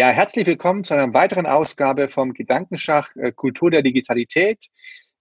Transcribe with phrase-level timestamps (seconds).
[0.00, 4.64] Ja, herzlich willkommen zu einer weiteren Ausgabe vom Gedankenschach äh, Kultur der Digitalität.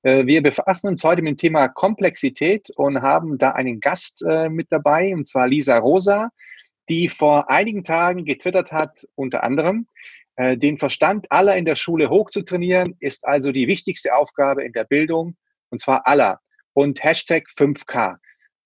[0.04, 4.48] Äh, wir befassen uns heute mit dem Thema Komplexität und haben da einen Gast äh,
[4.48, 6.30] mit dabei, und zwar Lisa Rosa,
[6.88, 9.86] die vor einigen Tagen getwittert hat, unter anderem,
[10.38, 15.36] den Verstand aller in der Schule hochzutrainieren, ist also die wichtigste Aufgabe in der Bildung,
[15.72, 16.40] und zwar aller.
[16.72, 18.16] Und Hashtag 5K.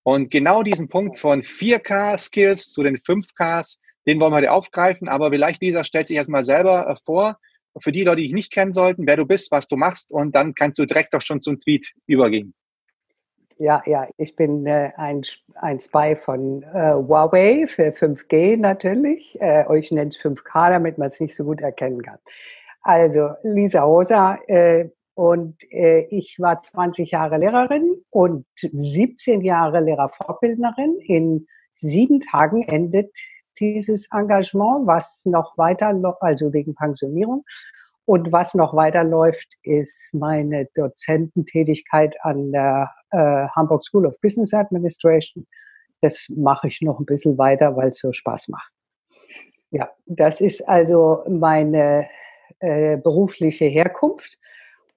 [0.04, 5.08] Und genau diesen Punkt von 4K-Skills zu den 5Ks, den wollen wir heute aufgreifen.
[5.08, 7.38] Aber vielleicht, Lisa, stellt sich erstmal selber äh, vor,
[7.78, 10.12] für die Leute, die dich nicht kennen sollten, wer du bist, was du machst.
[10.12, 12.54] Und dann kannst du direkt auch schon zum Tweet übergehen.
[13.56, 15.22] Ja, ja, ich bin äh, ein,
[15.54, 19.38] ein Spy von äh, Huawei für 5G natürlich.
[19.40, 22.18] Äh, ich nenne es 5K, damit man es nicht so gut erkennen kann.
[22.82, 30.98] Also Lisa Rosa äh, und äh, ich war 20 Jahre Lehrerin und 17 Jahre Lehrerfortbildnerin.
[31.06, 33.16] In sieben Tagen endet
[33.58, 37.44] dieses Engagement, was noch weiter, also wegen Pensionierung.
[38.06, 45.46] Und was noch weiterläuft, ist meine Dozententätigkeit an der äh, Hamburg School of Business Administration.
[46.02, 48.72] Das mache ich noch ein bisschen weiter, weil es so Spaß macht.
[49.70, 52.06] Ja, das ist also meine
[52.58, 54.38] äh, berufliche Herkunft.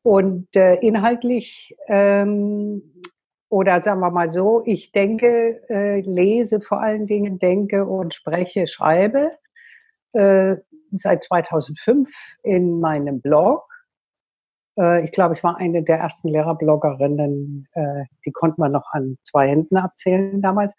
[0.03, 2.81] Und äh, inhaltlich ähm,
[3.49, 8.67] oder sagen wir mal so, ich denke, äh, lese vor allen Dingen, denke und spreche,
[8.67, 9.31] schreibe
[10.13, 10.57] äh,
[10.91, 13.63] seit 2005 in meinem Blog.
[14.77, 19.17] Äh, ich glaube, ich war eine der ersten Lehrerbloggerinnen, äh, die konnte man noch an
[19.23, 20.75] zwei Händen abzählen damals.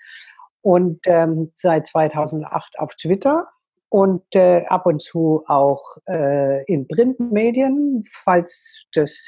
[0.61, 3.49] Und ähm, seit 2008 auf Twitter
[3.89, 9.19] und äh, ab und zu auch äh, in Printmedien, falls das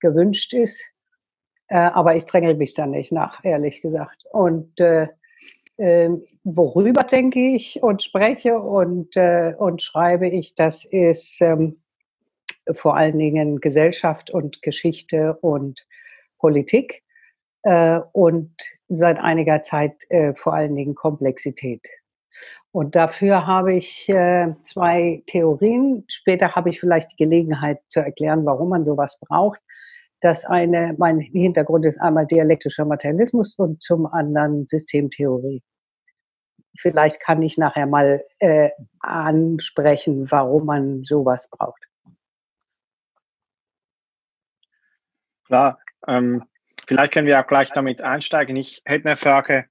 [0.00, 0.92] gewünscht ist.
[1.72, 4.26] Äh, aber ich dränge mich da nicht nach, ehrlich gesagt.
[4.30, 5.08] Und äh,
[5.78, 6.10] äh,
[6.44, 11.80] worüber denke ich und spreche und, äh, und schreibe ich, das ist ähm,
[12.74, 15.86] vor allen Dingen Gesellschaft und Geschichte und
[16.38, 17.02] Politik
[17.62, 18.54] äh, und
[18.88, 21.88] seit einiger Zeit äh, vor allen Dingen Komplexität.
[22.70, 26.04] Und dafür habe ich äh, zwei Theorien.
[26.08, 29.60] Später habe ich vielleicht die Gelegenheit zu erklären, warum man sowas braucht.
[30.22, 35.62] Das eine, mein Hintergrund ist einmal dialektischer Materialismus und zum anderen Systemtheorie.
[36.78, 41.82] Vielleicht kann ich nachher mal äh, ansprechen, warum man sowas braucht.
[45.46, 46.44] Klar, ähm,
[46.86, 48.54] vielleicht können wir auch gleich damit einsteigen.
[48.54, 49.66] Ich hätte eine Frage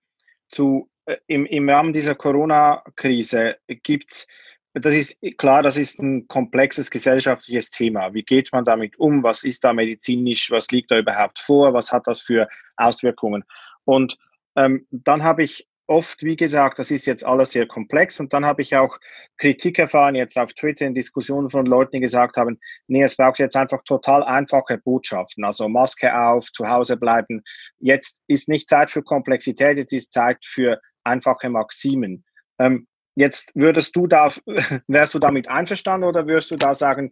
[0.49, 4.27] zu, äh, im, im Rahmen dieser Corona-Krise gibt es
[4.73, 8.13] das ist klar, das ist ein komplexes gesellschaftliches Thema.
[8.13, 9.23] Wie geht man damit um?
[9.23, 10.49] Was ist da medizinisch?
[10.51, 11.73] Was liegt da überhaupt vor?
[11.73, 13.43] Was hat das für Auswirkungen?
[13.83, 14.17] Und
[14.55, 18.45] ähm, dann habe ich oft, wie gesagt, das ist jetzt alles sehr komplex und dann
[18.45, 18.97] habe ich auch
[19.37, 23.39] Kritik erfahren, jetzt auf Twitter in Diskussionen von Leuten, die gesagt haben, nee, es braucht
[23.39, 27.43] jetzt einfach total einfache Botschaften, also Maske auf, zu Hause bleiben.
[27.79, 32.23] Jetzt ist nicht Zeit für Komplexität, jetzt ist Zeit für einfache Maximen.
[32.57, 34.29] Ähm, Jetzt würdest du da,
[34.87, 37.11] wärst du damit einverstanden oder würdest du da sagen,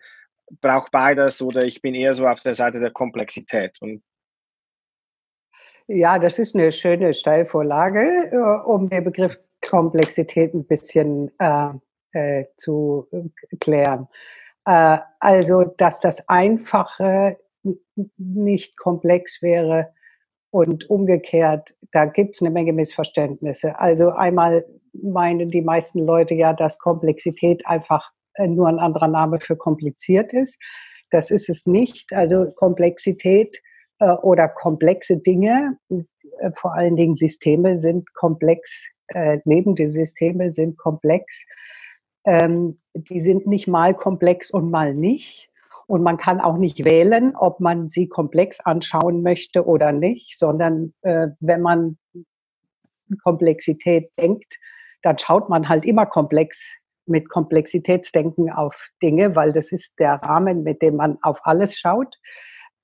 [0.61, 3.77] braucht beides oder ich bin eher so auf der Seite der Komplexität?
[3.81, 4.01] Und
[5.87, 11.71] ja, das ist eine schöne Steilvorlage, äh, um den Begriff Komplexität ein bisschen äh,
[12.13, 13.07] äh, zu
[13.59, 14.07] klären.
[14.65, 17.37] Äh, also, dass das Einfache
[18.17, 19.93] nicht komplex wäre
[20.51, 23.79] und umgekehrt, da gibt es eine Menge Missverständnisse.
[23.79, 29.39] Also einmal meinen die meisten Leute ja, dass Komplexität einfach äh, nur ein anderer Name
[29.39, 30.57] für kompliziert ist.
[31.09, 32.13] Das ist es nicht.
[32.13, 33.61] Also Komplexität
[33.99, 40.77] äh, oder komplexe Dinge, äh, vor allen Dingen Systeme sind komplex, äh, lebende Systeme sind
[40.77, 41.45] komplex.
[42.25, 45.49] Ähm, die sind nicht mal komplex und mal nicht.
[45.87, 50.93] Und man kann auch nicht wählen, ob man sie komplex anschauen möchte oder nicht, sondern
[51.01, 51.97] äh, wenn man
[53.23, 54.59] Komplexität denkt,
[55.01, 60.63] dann schaut man halt immer komplex mit Komplexitätsdenken auf Dinge, weil das ist der Rahmen,
[60.63, 62.17] mit dem man auf alles schaut.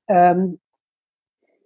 [0.07, 0.59] Ähm,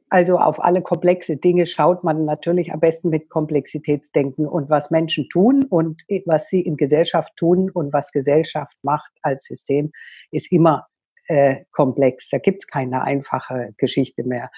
[0.10, 5.30] also auf alle komplexe Dinge schaut man natürlich am besten mit Komplexitätsdenken und was Menschen
[5.30, 9.92] tun und was sie in Gesellschaft tun und was Gesellschaft macht als System,
[10.32, 10.88] ist immer
[11.28, 12.30] äh, komplex.
[12.30, 14.50] Da gibt's keine einfache Geschichte mehr.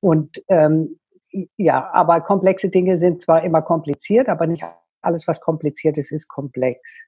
[0.00, 0.98] Und ähm,
[1.56, 4.64] ja, aber komplexe Dinge sind zwar immer kompliziert, aber nicht
[5.06, 7.02] alles, was kompliziert ist, ist komplex.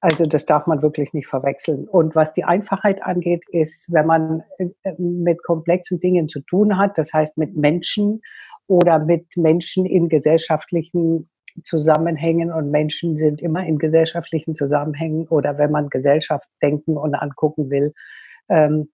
[0.00, 1.86] Also das darf man wirklich nicht verwechseln.
[1.88, 6.98] Und was die Einfachheit angeht, ist, wenn man äh, mit komplexen Dingen zu tun hat,
[6.98, 8.20] das heißt mit Menschen
[8.66, 11.28] oder mit Menschen in gesellschaftlichen
[11.62, 17.70] Zusammenhängen und Menschen sind immer in gesellschaftlichen Zusammenhängen oder wenn man Gesellschaft denken und angucken
[17.70, 17.92] will,
[18.48, 18.88] ähm,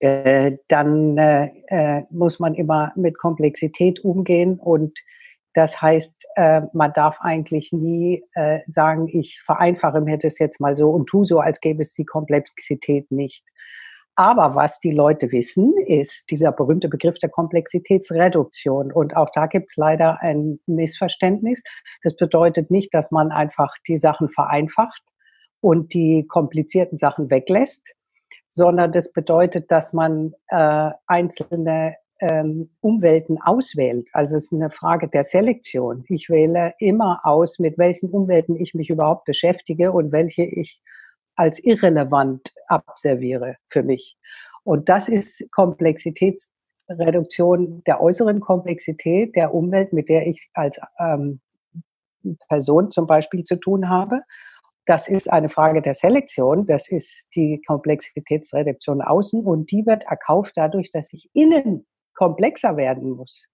[0.00, 4.98] äh, dann äh, äh, muss man immer mit Komplexität umgehen und
[5.56, 10.76] das heißt, äh, man darf eigentlich nie äh, sagen, ich vereinfache mir das jetzt mal
[10.76, 13.48] so und tu so, als gäbe es die Komplexität nicht.
[14.16, 18.92] Aber was die Leute wissen, ist dieser berühmte Begriff der Komplexitätsreduktion.
[18.92, 21.62] Und auch da gibt es leider ein Missverständnis.
[22.02, 25.02] Das bedeutet nicht, dass man einfach die Sachen vereinfacht
[25.60, 27.94] und die komplizierten Sachen weglässt,
[28.48, 34.08] sondern das bedeutet, dass man äh, einzelne ähm, Umwelten auswählt.
[34.12, 36.04] Also es ist eine Frage der Selektion.
[36.08, 40.80] Ich wähle immer aus, mit welchen Umwelten ich mich überhaupt beschäftige und welche ich
[41.36, 44.16] als irrelevant abserviere für mich.
[44.64, 51.40] Und das ist Komplexitätsreduktion der äußeren Komplexität der Umwelt, mit der ich als ähm,
[52.48, 54.22] Person zum Beispiel zu tun habe.
[54.86, 56.66] Das ist eine Frage der Selektion.
[56.66, 61.86] Das ist die Komplexitätsreduktion außen und die wird erkauft dadurch, dass ich innen
[62.16, 63.46] komplexer werden muss.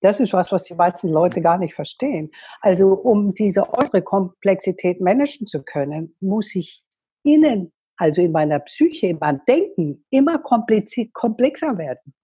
[0.00, 2.30] Das ist was, was die meisten Leute gar nicht verstehen.
[2.60, 6.82] Also um diese äußere Komplexität managen zu können, muss ich
[7.24, 12.14] innen, also in meiner Psyche, in meinem Denken, immer komplexer werden.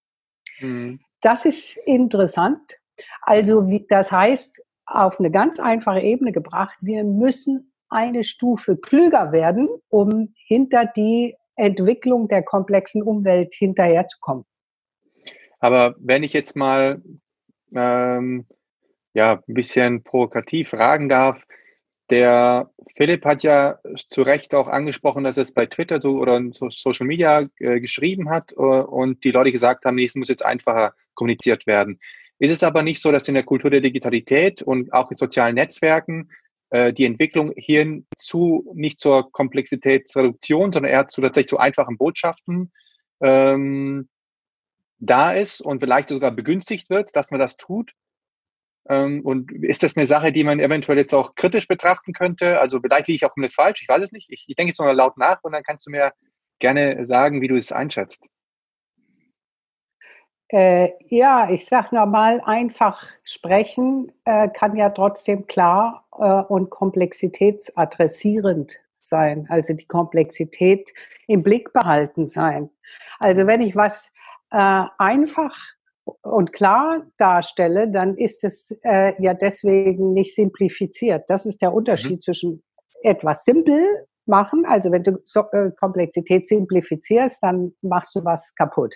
[0.60, 1.00] Mhm.
[1.20, 2.78] Das ist interessant.
[3.22, 9.32] Also wie, das heißt, auf eine ganz einfache Ebene gebracht, wir müssen eine Stufe klüger
[9.32, 14.44] werden, um hinter die Entwicklung der komplexen Umwelt hinterherzukommen.
[15.58, 17.02] Aber wenn ich jetzt mal
[17.74, 18.46] ähm,
[19.14, 21.46] ja, ein bisschen provokativ fragen darf,
[22.10, 26.68] der Philipp hat ja zu Recht auch angesprochen, dass es bei Twitter so oder so
[26.68, 30.44] Social Media äh, geschrieben hat äh, und die Leute gesagt haben, nee, es muss jetzt
[30.44, 31.98] einfacher kommuniziert werden.
[32.38, 35.54] Ist es aber nicht so, dass in der Kultur der Digitalität und auch in sozialen
[35.54, 36.30] Netzwerken
[36.70, 42.70] äh, die Entwicklung hier zu nicht zur Komplexitätsreduktion, sondern eher zu tatsächlich zu einfachen Botschaften
[43.20, 44.08] ähm,
[45.06, 47.92] da ist und vielleicht sogar begünstigt wird, dass man das tut?
[48.88, 52.60] Ähm, und ist das eine Sache, die man eventuell jetzt auch kritisch betrachten könnte?
[52.60, 54.28] Also vielleicht liege ich auch nicht falsch, ich weiß es nicht.
[54.30, 56.12] Ich, ich denke jetzt mal laut nach und dann kannst du mir
[56.58, 58.28] gerne sagen, wie du es einschätzt.
[60.48, 68.78] Äh, ja, ich sage nochmal, einfach sprechen äh, kann ja trotzdem klar äh, und komplexitätsadressierend
[69.00, 70.92] sein, also die Komplexität
[71.26, 72.68] im Blick behalten sein.
[73.18, 74.12] Also wenn ich was
[74.54, 75.56] äh, einfach
[76.22, 81.24] und klar darstelle, dann ist es äh, ja deswegen nicht simplifiziert.
[81.28, 81.72] Das ist der.
[81.74, 82.20] Unterschied mhm.
[82.20, 82.62] zwischen
[83.02, 88.94] etwas simpel machen, also wenn du so, äh, Komplexität simplifizierst, dann machst du was kaputt,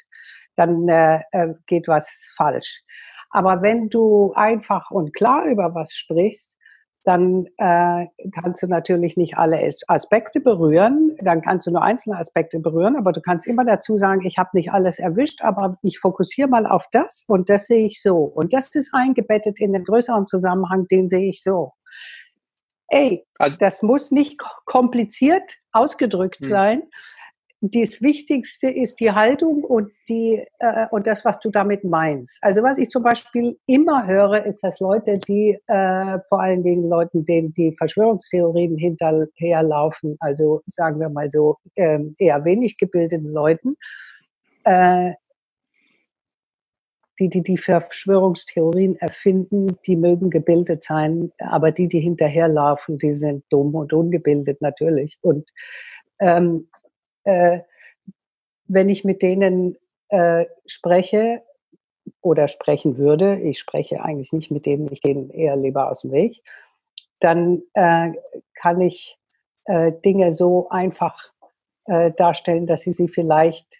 [0.56, 2.82] dann äh, äh geht was falsch.
[3.31, 6.57] Aber wenn du einfach und klar über was sprichst,
[7.08, 12.60] dann äh, kannst du natürlich nicht alle Aspekte berühren, dann kannst du nur einzelne Aspekte
[12.60, 16.49] berühren, aber du kannst immer dazu sagen, ich habe nicht alles erwischt, aber ich fokussiere
[16.49, 18.16] mal auf das und das sehe ich so.
[18.16, 21.72] Und das ist eingebettet in den größeren Zusammenhang, den sehe ich so.
[22.88, 26.50] Ey, also, das muss nicht kompliziert ausgedrückt hm.
[26.50, 26.82] sein,
[27.60, 32.38] das Wichtigste ist die Haltung und, die, äh, und das, was du damit meinst.
[32.40, 36.88] Also was ich zum Beispiel immer höre, ist, dass Leute, die äh, vor allen Dingen
[36.88, 43.76] Leuten, denen die Verschwörungstheorien hinterherlaufen, also sagen wir mal so äh, eher wenig gebildeten Leuten,
[44.62, 45.14] äh,
[47.18, 53.44] die, die die Verschwörungstheorien erfinden, die mögen gebildet sein, aber die, die hinterherlaufen, die sind
[53.50, 55.18] dumm und ungebildet natürlich.
[55.23, 55.49] Und
[56.21, 56.68] ähm,
[57.28, 57.61] äh,
[58.68, 59.76] wenn ich mit denen
[60.08, 61.42] äh, spreche
[62.23, 66.12] oder sprechen würde, ich spreche eigentlich nicht mit denen, ich gehe eher lieber aus dem
[66.12, 66.42] Weg,
[67.20, 68.12] dann äh,
[68.54, 69.18] kann ich
[69.66, 71.32] äh, Dinge so einfach
[71.85, 73.76] äh, darstellen, dass sie sie vielleicht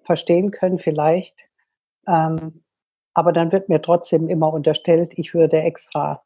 [0.00, 1.38] verstehen können, vielleicht.
[2.08, 2.64] Ähm,
[3.14, 6.24] aber dann wird mir trotzdem immer unterstellt, ich würde extra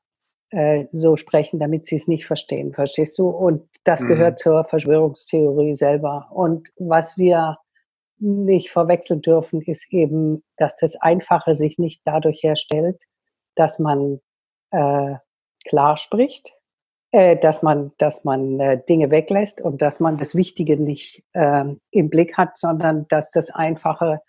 [0.51, 3.29] äh, so sprechen, damit sie es nicht verstehen, verstehst du?
[3.29, 4.09] Und das mhm.
[4.09, 6.29] gehört zur Verschwörungstheorie selber.
[6.33, 7.59] Und was wir
[8.19, 13.03] nicht verwechseln dürfen, ist eben, dass das Einfache sich nicht dadurch herstellt,
[13.55, 14.21] dass man
[14.71, 15.15] äh,
[15.67, 16.53] klar spricht,
[17.13, 21.65] äh, dass man, dass man äh, Dinge weglässt und dass man das Wichtige nicht äh,
[21.91, 24.21] im Blick hat, sondern dass das Einfache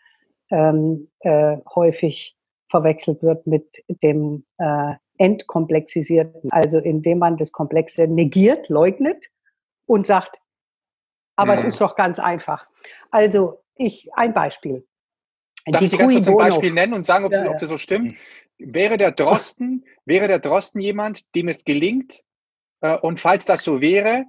[0.51, 2.35] ähm, äh, häufig
[2.69, 9.29] verwechselt wird mit dem äh, entkomplexisierten, also indem man das Komplexe negiert, leugnet
[9.85, 10.39] und sagt,
[11.35, 11.59] aber ja.
[11.59, 12.69] es ist doch ganz einfach.
[13.11, 14.85] Also ich, ein Beispiel.
[15.65, 17.77] Darf ich ganz kurz ein Beispiel nennen und sagen, ob, ja, das, ob das so
[17.77, 18.17] stimmt?
[18.57, 22.23] Wäre der Drosten, wäre der Drosten jemand, dem es gelingt,
[22.81, 24.25] äh, und falls das so wäre,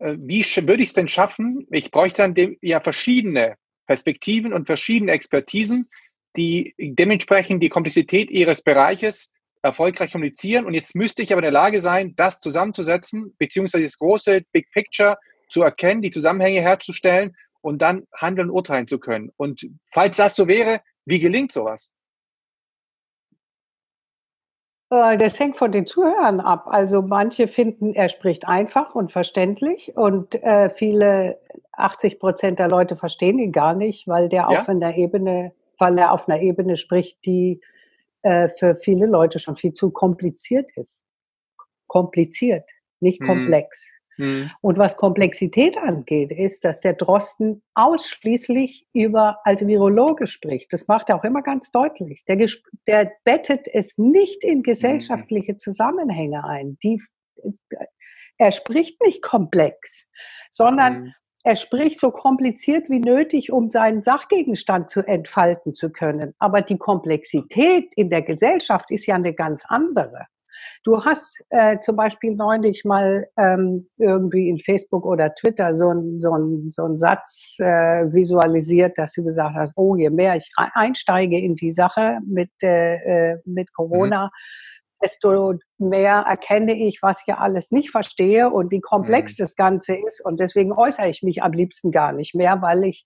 [0.00, 1.66] äh, wie würde ich es denn schaffen?
[1.70, 3.56] Ich bräuchte dann dem, ja verschiedene
[3.86, 5.88] Perspektiven und verschiedene Expertisen,
[6.36, 9.32] die dementsprechend die Komplexität ihres Bereiches
[9.62, 10.64] erfolgreich kommunizieren.
[10.64, 14.70] Und jetzt müsste ich aber in der Lage sein, das zusammenzusetzen, beziehungsweise das große Big
[14.72, 15.16] Picture
[15.50, 19.30] zu erkennen, die Zusammenhänge herzustellen und dann handeln und urteilen zu können.
[19.36, 21.92] Und falls das so wäre, wie gelingt sowas?
[24.90, 26.66] Äh, das hängt von den Zuhörern ab.
[26.66, 31.38] Also manche finden, er spricht einfach und verständlich und äh, viele,
[31.72, 34.46] 80 Prozent der Leute verstehen ihn gar nicht, weil der ja?
[34.48, 37.60] auf einer Ebene, weil er auf einer Ebene spricht, die
[38.22, 41.02] äh, für viele Leute schon viel zu kompliziert ist.
[41.86, 43.26] Kompliziert, nicht hm.
[43.26, 43.90] komplex.
[44.20, 44.50] Mhm.
[44.60, 50.72] Und was Komplexität angeht, ist, dass der Drosten ausschließlich über als Virologe spricht.
[50.72, 52.24] Das macht er auch immer ganz deutlich.
[52.26, 52.36] Der,
[52.86, 56.76] der bettet es nicht in gesellschaftliche Zusammenhänge ein.
[56.82, 57.00] Die,
[58.36, 60.08] er spricht nicht komplex,
[60.50, 61.14] sondern mhm.
[61.42, 66.34] Er spricht so kompliziert wie nötig, um seinen Sachgegenstand zu entfalten zu können.
[66.38, 70.26] Aber die Komplexität in der Gesellschaft ist ja eine ganz andere.
[70.84, 76.20] Du hast äh, zum Beispiel neulich mal ähm, irgendwie in Facebook oder Twitter so einen
[76.20, 76.36] so
[76.68, 81.54] so ein Satz äh, visualisiert, dass du gesagt hast, oh, je mehr ich einsteige in
[81.54, 82.96] die Sache mit, äh,
[83.32, 83.74] äh mit mhm.
[83.74, 84.30] Corona, mhm
[85.02, 89.42] desto mehr erkenne ich, was ich alles nicht verstehe und wie komplex mhm.
[89.44, 90.24] das Ganze ist.
[90.24, 93.04] Und deswegen äußere ich mich am liebsten gar nicht mehr, weil ich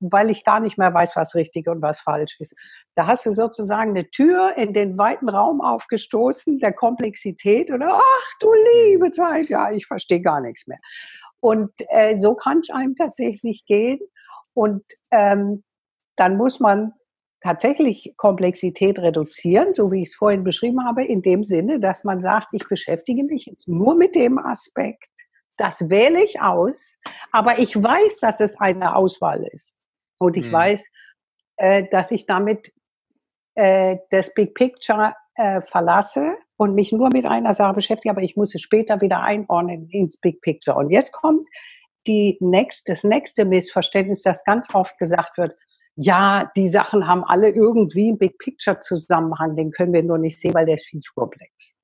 [0.00, 2.54] weil ich gar nicht mehr weiß, was richtig und was falsch ist.
[2.94, 8.30] Da hast du sozusagen eine Tür in den weiten Raum aufgestoßen der Komplexität oder ach
[8.40, 8.48] du
[8.84, 10.78] liebe Zeit, ja, ich verstehe gar nichts mehr.
[11.40, 14.00] Und äh, so kann es einem tatsächlich gehen.
[14.54, 15.64] Und ähm,
[16.16, 16.92] dann muss man
[17.46, 22.20] tatsächlich Komplexität reduzieren, so wie ich es vorhin beschrieben habe, in dem Sinne, dass man
[22.20, 25.10] sagt, ich beschäftige mich jetzt nur mit dem Aspekt,
[25.56, 26.98] das wähle ich aus,
[27.30, 29.76] aber ich weiß, dass es eine Auswahl ist.
[30.18, 30.52] Und ich mhm.
[30.52, 30.88] weiß,
[31.58, 32.72] äh, dass ich damit
[33.54, 38.36] äh, das Big Picture äh, verlasse und mich nur mit einer Sache beschäftige, aber ich
[38.36, 40.76] muss es später wieder einordnen ins Big Picture.
[40.76, 41.46] Und jetzt kommt
[42.08, 45.54] die next, das nächste Missverständnis, das ganz oft gesagt wird,
[45.96, 50.38] ja, die Sachen haben alle irgendwie einen Big Picture Zusammenhang, den können wir nur nicht
[50.38, 51.74] sehen, weil der ist viel zu komplex.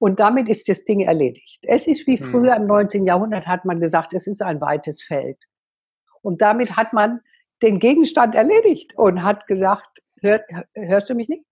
[0.00, 1.60] Und damit ist das Ding erledigt.
[1.62, 2.24] Es ist wie mhm.
[2.24, 3.06] früher im 19.
[3.06, 5.38] Jahrhundert hat man gesagt, es ist ein weites Feld.
[6.22, 7.20] Und damit hat man
[7.62, 10.40] den Gegenstand erledigt und hat gesagt, hör,
[10.74, 11.44] hörst du mich nicht?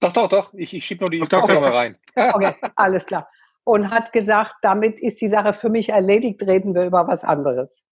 [0.00, 0.52] Doch, doch, doch.
[0.52, 1.96] Ich, ich schiebe nur die Kopfhörer rein.
[2.34, 3.26] okay, alles klar.
[3.64, 7.82] Und hat gesagt, damit ist die Sache für mich erledigt, reden wir über was anderes.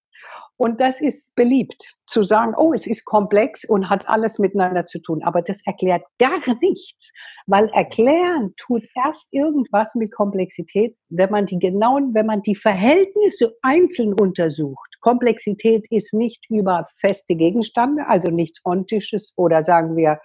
[0.57, 5.01] Und das ist beliebt, zu sagen, oh, es ist komplex und hat alles miteinander zu
[5.01, 5.23] tun.
[5.25, 7.13] Aber das erklärt gar nichts,
[7.47, 13.57] weil erklären tut erst irgendwas mit Komplexität, wenn man die genauen, wenn man die Verhältnisse
[13.63, 14.97] einzeln untersucht.
[15.01, 20.21] Komplexität ist nicht über feste Gegenstände, also nichts Ontisches oder sagen wir,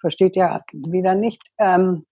[0.00, 0.58] versteht ja
[0.90, 2.06] wieder nicht, ähm,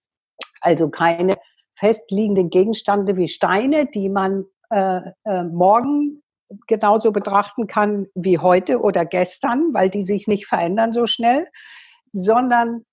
[0.61, 1.35] also keine
[1.75, 6.21] festliegenden Gegenstände wie Steine, die man äh, äh, morgen
[6.67, 11.47] genauso betrachten kann wie heute oder gestern, weil die sich nicht verändern so schnell,
[12.11, 12.85] sondern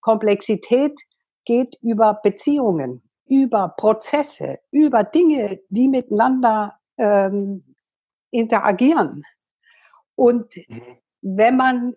[0.00, 0.98] Komplexität
[1.44, 7.74] geht über Beziehungen, über Prozesse, über Dinge, die miteinander ähm,
[8.30, 9.24] interagieren.
[10.14, 10.82] Und mhm.
[11.22, 11.94] wenn man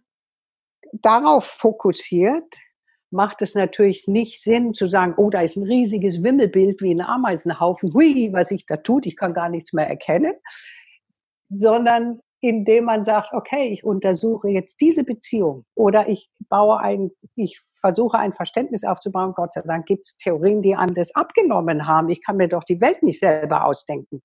[0.94, 2.56] darauf fokussiert,
[3.12, 7.02] macht es natürlich nicht Sinn zu sagen, oh, da ist ein riesiges Wimmelbild wie ein
[7.02, 10.34] Ameisenhaufen, hui, was sich da tut, ich kann gar nichts mehr erkennen,
[11.50, 17.60] sondern indem man sagt, okay, ich untersuche jetzt diese Beziehung oder ich baue ein, ich
[17.80, 19.34] versuche ein Verständnis aufzubauen.
[19.36, 22.10] Gott sei Dank gibt es Theorien, die an das abgenommen haben.
[22.10, 24.22] Ich kann mir doch die Welt nicht selber ausdenken.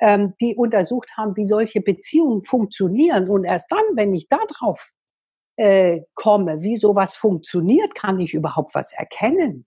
[0.00, 3.28] Ähm, die untersucht haben, wie solche Beziehungen funktionieren.
[3.28, 4.92] Und erst dann, wenn ich darauf
[5.62, 9.64] äh, komme, wie sowas funktioniert, kann ich überhaupt was erkennen.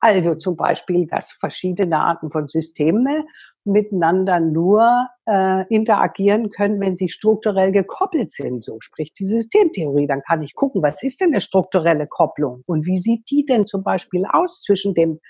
[0.00, 3.28] Also zum Beispiel, dass verschiedene Arten von Systemen
[3.64, 8.64] miteinander nur äh, interagieren können, wenn sie strukturell gekoppelt sind.
[8.64, 10.08] So spricht die Systemtheorie.
[10.08, 13.66] Dann kann ich gucken, was ist denn eine strukturelle Kopplung und wie sieht die denn
[13.66, 15.20] zum Beispiel aus zwischen dem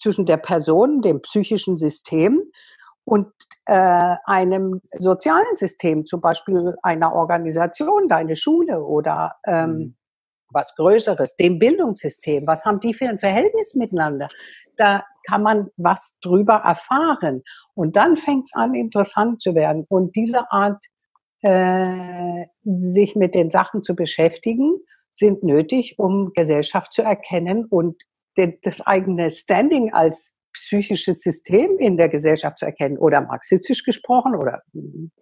[0.00, 2.40] zwischen der Person, dem psychischen System
[3.04, 3.32] und
[3.66, 9.96] äh, einem sozialen System, zum Beispiel einer Organisation, deine Schule oder ähm, mhm.
[10.50, 12.46] was Größeres, dem Bildungssystem.
[12.46, 14.28] Was haben die für ein Verhältnis miteinander?
[14.76, 17.42] Da kann man was drüber erfahren.
[17.74, 19.84] Und dann fängt es an, interessant zu werden.
[19.88, 20.82] Und diese Art,
[21.42, 24.78] äh, sich mit den Sachen zu beschäftigen,
[25.12, 28.02] sind nötig, um Gesellschaft zu erkennen und
[28.62, 34.62] das eigene Standing als psychisches System in der Gesellschaft zu erkennen oder marxistisch gesprochen oder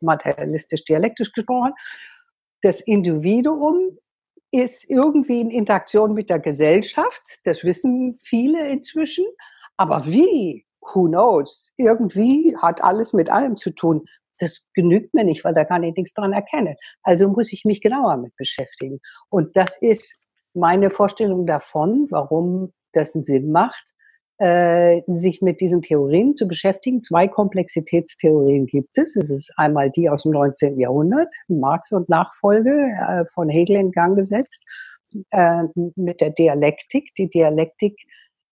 [0.01, 1.73] materialistisch-dialektisch gesprochen.
[2.63, 3.99] Das Individuum
[4.51, 7.23] ist irgendwie in Interaktion mit der Gesellschaft.
[7.45, 9.27] Das wissen viele inzwischen.
[9.77, 10.65] Aber wie?
[10.81, 11.73] Who knows?
[11.77, 14.05] Irgendwie hat alles mit allem zu tun.
[14.39, 16.77] Das genügt mir nicht, weil da kann ich nichts dran erkennen.
[17.03, 19.01] Also muss ich mich genauer mit beschäftigen.
[19.29, 20.17] Und das ist
[20.55, 23.95] meine Vorstellung davon, warum das einen Sinn macht,
[24.39, 27.03] äh, sich mit diesen Theorien zu beschäftigen.
[27.03, 29.17] Zwei Komplexitätstheorien gibt es.
[29.17, 30.79] Es ist einmal die aus dem 19.
[30.79, 34.65] Jahrhundert, Marx und Nachfolge äh, von Hegel in Gang gesetzt,
[35.31, 35.65] äh,
[35.97, 37.15] mit der Dialektik.
[37.17, 37.99] Die Dialektik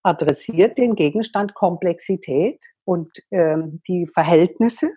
[0.02, 4.90] adressiert den Gegenstand Komplexität und ähm, die Verhältnisse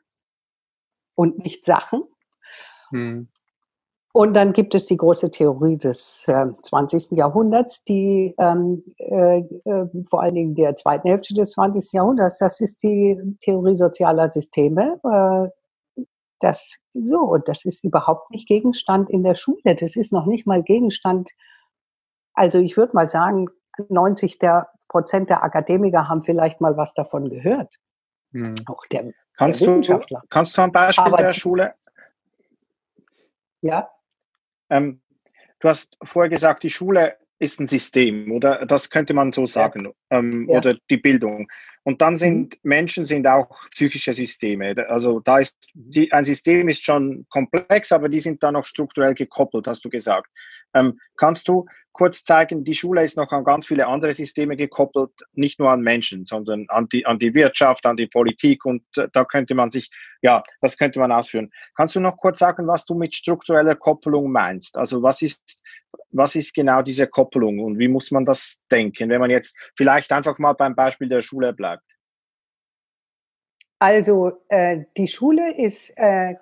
[1.16, 2.04] und nicht Sachen.
[2.92, 3.30] Hm.
[4.12, 7.12] Und dann gibt es die große Theorie des äh, 20.
[7.12, 11.94] Jahrhunderts, die ähm, äh, äh, vor allen Dingen der zweiten Hälfte des 20.
[11.94, 15.00] Jahrhunderts, das ist die Theorie sozialer Systeme.
[15.04, 16.04] Äh,
[16.40, 19.76] das so, und das ist überhaupt nicht Gegenstand in der Schule.
[19.76, 21.30] Das ist noch nicht mal Gegenstand.
[22.34, 23.48] Also ich würde mal sagen,
[23.90, 27.76] 90 der Prozent der Akademiker haben vielleicht mal was davon gehört.
[28.32, 28.56] Hm.
[28.68, 30.22] Auch der, kannst der Wissenschaftler.
[30.22, 31.74] Du, kannst du ein Beispiel Aber der Schule?
[33.62, 33.90] Ja.
[34.70, 35.02] Ähm,
[35.60, 38.66] du hast vorher gesagt, die Schule ist ein System, oder?
[38.66, 39.94] Das könnte man so sagen.
[40.10, 40.58] Ähm, ja.
[40.58, 41.48] Oder die Bildung.
[41.84, 42.70] Und dann sind mhm.
[42.70, 44.76] Menschen sind auch psychische Systeme.
[44.90, 49.14] Also da ist die, ein System ist schon komplex, aber die sind da noch strukturell
[49.14, 50.30] gekoppelt, hast du gesagt.
[50.74, 55.12] Ähm, kannst du kurz zeigen, die Schule ist noch an ganz viele andere Systeme gekoppelt,
[55.34, 59.08] nicht nur an Menschen, sondern an die, an die Wirtschaft, an die Politik und äh,
[59.12, 59.90] da könnte man sich,
[60.22, 61.52] ja, das könnte man ausführen.
[61.76, 64.78] Kannst du noch kurz sagen, was du mit struktureller Koppelung meinst?
[64.78, 65.62] Also was ist,
[66.12, 70.12] was ist genau diese Koppelung und wie muss man das denken, wenn man jetzt vielleicht
[70.12, 71.84] einfach mal beim Beispiel der Schule bleibt?
[73.80, 76.36] Also äh, die Schule ist äh,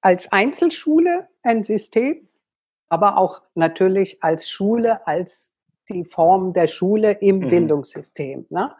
[0.00, 2.28] als Einzelschule ein System,
[2.88, 5.52] aber auch natürlich als Schule, als
[5.88, 7.48] die Form der Schule im mhm.
[7.48, 8.46] Bildungssystem.
[8.50, 8.74] Ne?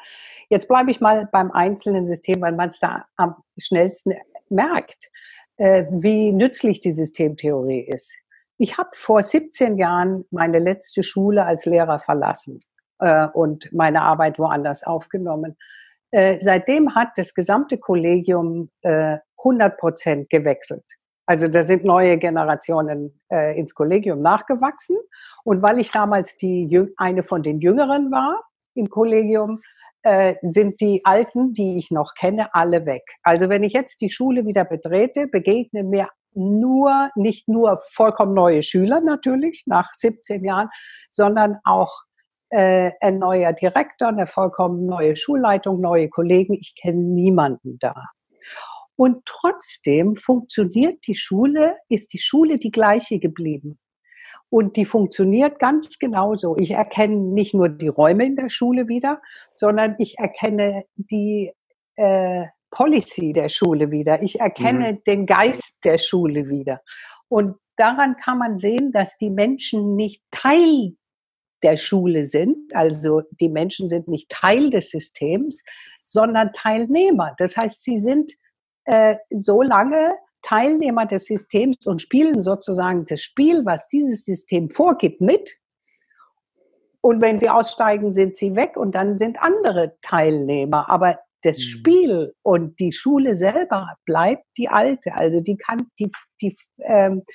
[0.48, 4.14] Jetzt bleibe ich mal beim einzelnen System, weil man es da am schnellsten
[4.48, 5.10] merkt,
[5.56, 8.16] äh, wie nützlich die Systemtheorie ist.
[8.58, 12.60] Ich habe vor 17 Jahren meine letzte Schule als Lehrer verlassen
[12.98, 15.56] äh, und meine Arbeit woanders aufgenommen.
[16.10, 20.84] Äh, seitdem hat das gesamte Kollegium äh, 100 Prozent gewechselt.
[21.26, 24.96] Also da sind neue Generationen äh, ins Kollegium nachgewachsen.
[25.44, 28.42] Und weil ich damals die, eine von den Jüngeren war
[28.74, 29.60] im Kollegium,
[30.02, 33.02] äh, sind die Alten, die ich noch kenne, alle weg.
[33.22, 38.62] Also wenn ich jetzt die Schule wieder betrete, begegnen mir nur, nicht nur vollkommen neue
[38.62, 40.68] Schüler natürlich nach 17 Jahren,
[41.10, 42.02] sondern auch
[42.50, 46.54] äh, ein neuer Direktor, eine vollkommen neue Schulleitung, neue Kollegen.
[46.54, 47.94] Ich kenne niemanden da.
[48.96, 53.78] Und trotzdem funktioniert die Schule, ist die Schule die gleiche geblieben.
[54.48, 56.56] Und die funktioniert ganz genauso.
[56.58, 59.20] Ich erkenne nicht nur die Räume in der Schule wieder,
[59.54, 61.52] sondern ich erkenne die
[61.96, 64.22] äh, Policy der Schule wieder.
[64.22, 65.04] Ich erkenne mhm.
[65.06, 66.80] den Geist der Schule wieder.
[67.28, 70.96] Und daran kann man sehen, dass die Menschen nicht Teil
[71.62, 72.74] der Schule sind.
[72.74, 75.64] Also die Menschen sind nicht Teil des Systems,
[76.04, 77.34] sondern Teilnehmer.
[77.38, 78.32] Das heißt, sie sind
[78.86, 85.20] äh, so lange Teilnehmer des Systems und spielen sozusagen das Spiel, was dieses System vorgibt,
[85.20, 85.58] mit.
[87.00, 90.88] Und wenn sie aussteigen, sind sie weg und dann sind andere Teilnehmer.
[90.90, 91.62] Aber das mhm.
[91.62, 95.14] Spiel und die Schule selber bleibt die alte.
[95.14, 97.32] Also die kann, die, die, ähm, äh,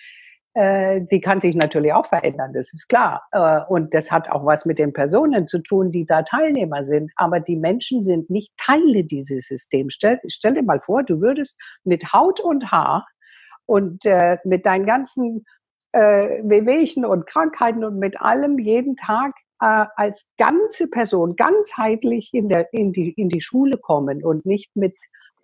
[0.53, 3.23] die kann sich natürlich auch verändern, das ist klar.
[3.31, 7.11] Äh, und das hat auch was mit den Personen zu tun, die da Teilnehmer sind.
[7.15, 9.93] Aber die Menschen sind nicht Teile dieses Systems.
[9.93, 13.07] Stell, stell dir mal vor, du würdest mit Haut und Haar
[13.65, 15.45] und äh, mit deinen ganzen
[15.93, 22.49] äh, Wehwehchen und Krankheiten und mit allem jeden Tag äh, als ganze Person ganzheitlich in,
[22.49, 24.97] der, in, die, in die Schule kommen und nicht mit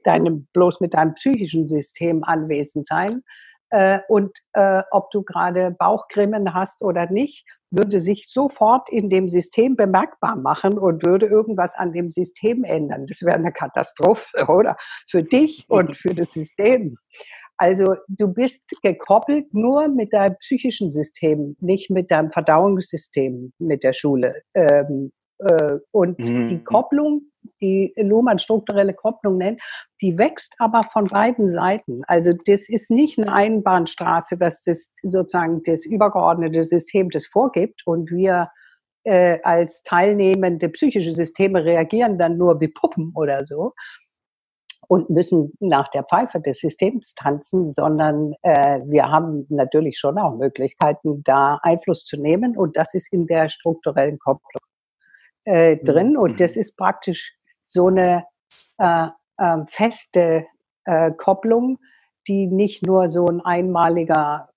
[0.03, 3.23] deinem, bloß mit deinem psychischen System anwesend sein,
[3.69, 9.27] äh, und äh, ob du gerade Bauchgrimmen hast oder nicht, würde sich sofort in dem
[9.27, 13.05] System bemerkbar machen und würde irgendwas an dem System ändern.
[13.07, 14.77] Das wäre eine Katastrophe, oder?
[15.09, 16.95] Für dich und für das System.
[17.57, 23.93] Also du bist gekoppelt nur mit deinem psychischen System, nicht mit deinem Verdauungssystem mit der
[23.93, 24.41] Schule.
[24.53, 25.16] Ähm, äh,
[25.91, 26.47] und mhm.
[26.47, 27.21] die Kopplung
[27.61, 29.61] die Luhmann strukturelle Kopplung nennt,
[30.01, 32.01] die wächst aber von beiden Seiten.
[32.07, 38.11] Also das ist nicht eine Einbahnstraße, dass das sozusagen das übergeordnete System das vorgibt und
[38.11, 38.49] wir
[39.03, 43.73] äh, als teilnehmende psychische Systeme reagieren dann nur wie Puppen oder so,
[44.89, 50.37] und müssen nach der Pfeife des Systems tanzen, sondern äh, wir haben natürlich schon auch
[50.37, 54.61] Möglichkeiten, da Einfluss zu nehmen und das ist in der strukturellen Kopplung
[55.47, 55.83] äh, mhm.
[55.83, 56.61] drin und das mhm.
[56.61, 58.25] ist praktisch so eine
[58.77, 59.07] äh,
[59.37, 60.45] äh, feste
[61.17, 61.79] Kopplung,
[62.29, 64.47] die nicht nur so ein einmaliger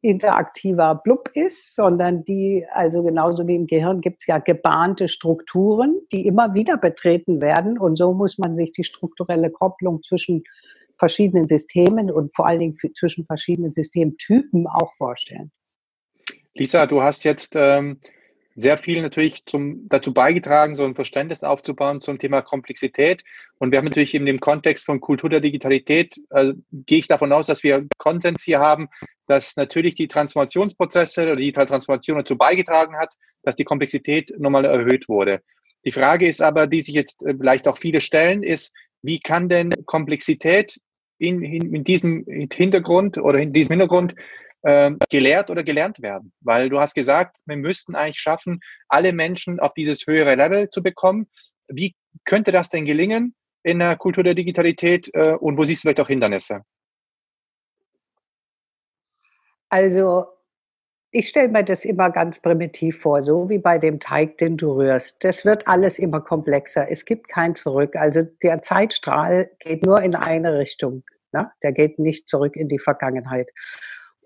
[0.00, 6.00] interaktiver Blub ist, sondern die, also genauso wie im Gehirn gibt es ja gebahnte Strukturen,
[6.12, 7.78] die immer wieder betreten werden.
[7.78, 10.44] Und so muss man sich die strukturelle Kopplung zwischen
[10.96, 15.52] verschiedenen Systemen und vor allen Dingen zwischen verschiedenen Systemtypen auch vorstellen.
[16.54, 18.00] Lisa, du hast jetzt ähm,
[18.60, 23.24] sehr viel natürlich zum, dazu beigetragen, so ein Verständnis aufzubauen zum Thema Komplexität.
[23.58, 27.32] Und wir haben natürlich in dem Kontext von Kultur der Digitalität, äh, gehe ich davon
[27.32, 28.88] aus, dass wir Konsens hier haben,
[29.26, 35.08] dass natürlich die Transformationsprozesse oder die Transformation dazu beigetragen hat, dass die Komplexität nochmal erhöht
[35.08, 35.40] wurde.
[35.84, 39.48] Die Frage ist aber, die sich jetzt äh, vielleicht auch viele stellen, ist, wie kann
[39.48, 40.78] denn Komplexität
[41.18, 44.14] in, in, in diesem Hintergrund oder in diesem Hintergrund
[44.62, 46.32] äh, gelehrt oder gelernt werden.
[46.40, 50.82] Weil du hast gesagt, wir müssten eigentlich schaffen, alle Menschen auf dieses höhere Level zu
[50.82, 51.28] bekommen.
[51.68, 51.94] Wie
[52.24, 56.00] könnte das denn gelingen in der Kultur der Digitalität äh, und wo siehst du vielleicht
[56.00, 56.62] auch Hindernisse?
[59.68, 60.26] Also
[61.12, 64.72] ich stelle mir das immer ganz primitiv vor, so wie bei dem Teig, den du
[64.72, 65.16] rührst.
[65.24, 66.90] Das wird alles immer komplexer.
[66.90, 67.96] Es gibt kein Zurück.
[67.96, 71.02] Also der Zeitstrahl geht nur in eine Richtung.
[71.32, 71.50] Ne?
[71.62, 73.50] Der geht nicht zurück in die Vergangenheit.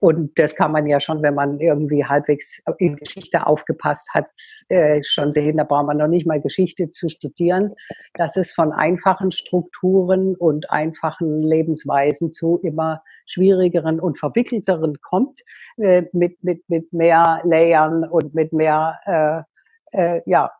[0.04, 4.28] Und das kann man ja schon, wenn man irgendwie halbwegs in Geschichte aufgepasst hat,
[4.68, 5.56] äh, schon sehen.
[5.56, 7.74] Da braucht man noch nicht mal Geschichte zu studieren,
[8.12, 15.40] dass es von einfachen Strukturen und einfachen Lebensweisen zu immer schwierigeren und verwickelteren kommt,
[15.78, 19.46] äh, mit, mit, mit mehr Layern und mit mehr,
[19.92, 20.50] äh, äh, ja,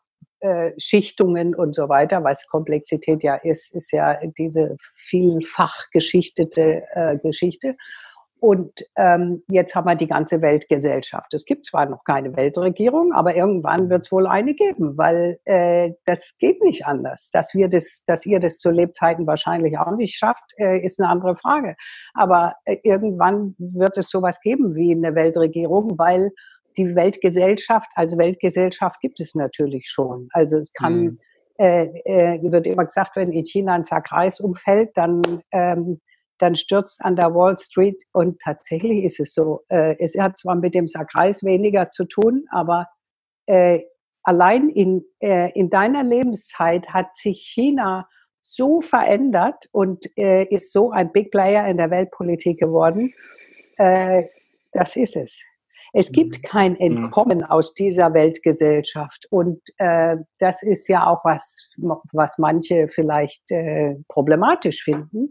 [0.40, 7.18] äh, Schichtungen und so weiter, was Komplexität ja ist, ist ja diese vielfach geschichtete äh,
[7.18, 7.76] Geschichte.
[8.44, 11.32] Und ähm, jetzt haben wir die ganze Weltgesellschaft.
[11.32, 15.92] Es gibt zwar noch keine Weltregierung, aber irgendwann wird es wohl eine geben, weil äh,
[16.04, 17.30] das geht nicht anders.
[17.32, 21.08] Dass wir das, dass ihr das zu Lebzeiten wahrscheinlich auch nicht schafft, äh, ist eine
[21.08, 21.74] andere Frage.
[22.12, 26.30] Aber äh, irgendwann wird es sowas geben wie eine Weltregierung, weil
[26.76, 30.28] die Weltgesellschaft als Weltgesellschaft gibt es natürlich schon.
[30.32, 31.18] Also es kann mhm.
[31.56, 36.02] äh, äh, wird immer gesagt, wenn in China ein Zerkreis umfällt, dann ähm,
[36.38, 38.02] dann stürzt an der Wall Street.
[38.12, 39.62] Und tatsächlich ist es so.
[39.68, 42.86] Äh, es hat zwar mit dem Sakreis weniger zu tun, aber
[43.46, 43.80] äh,
[44.24, 48.08] allein in, äh, in deiner Lebenszeit hat sich China
[48.40, 53.14] so verändert und äh, ist so ein Big Player in der Weltpolitik geworden.
[53.76, 54.24] Äh,
[54.72, 55.44] das ist es.
[55.92, 56.42] Es gibt mhm.
[56.42, 56.78] kein mhm.
[56.80, 59.26] Entkommen aus dieser Weltgesellschaft.
[59.30, 61.68] Und äh, das ist ja auch was,
[62.12, 63.44] was manche vielleicht
[64.08, 65.30] problematisch finden.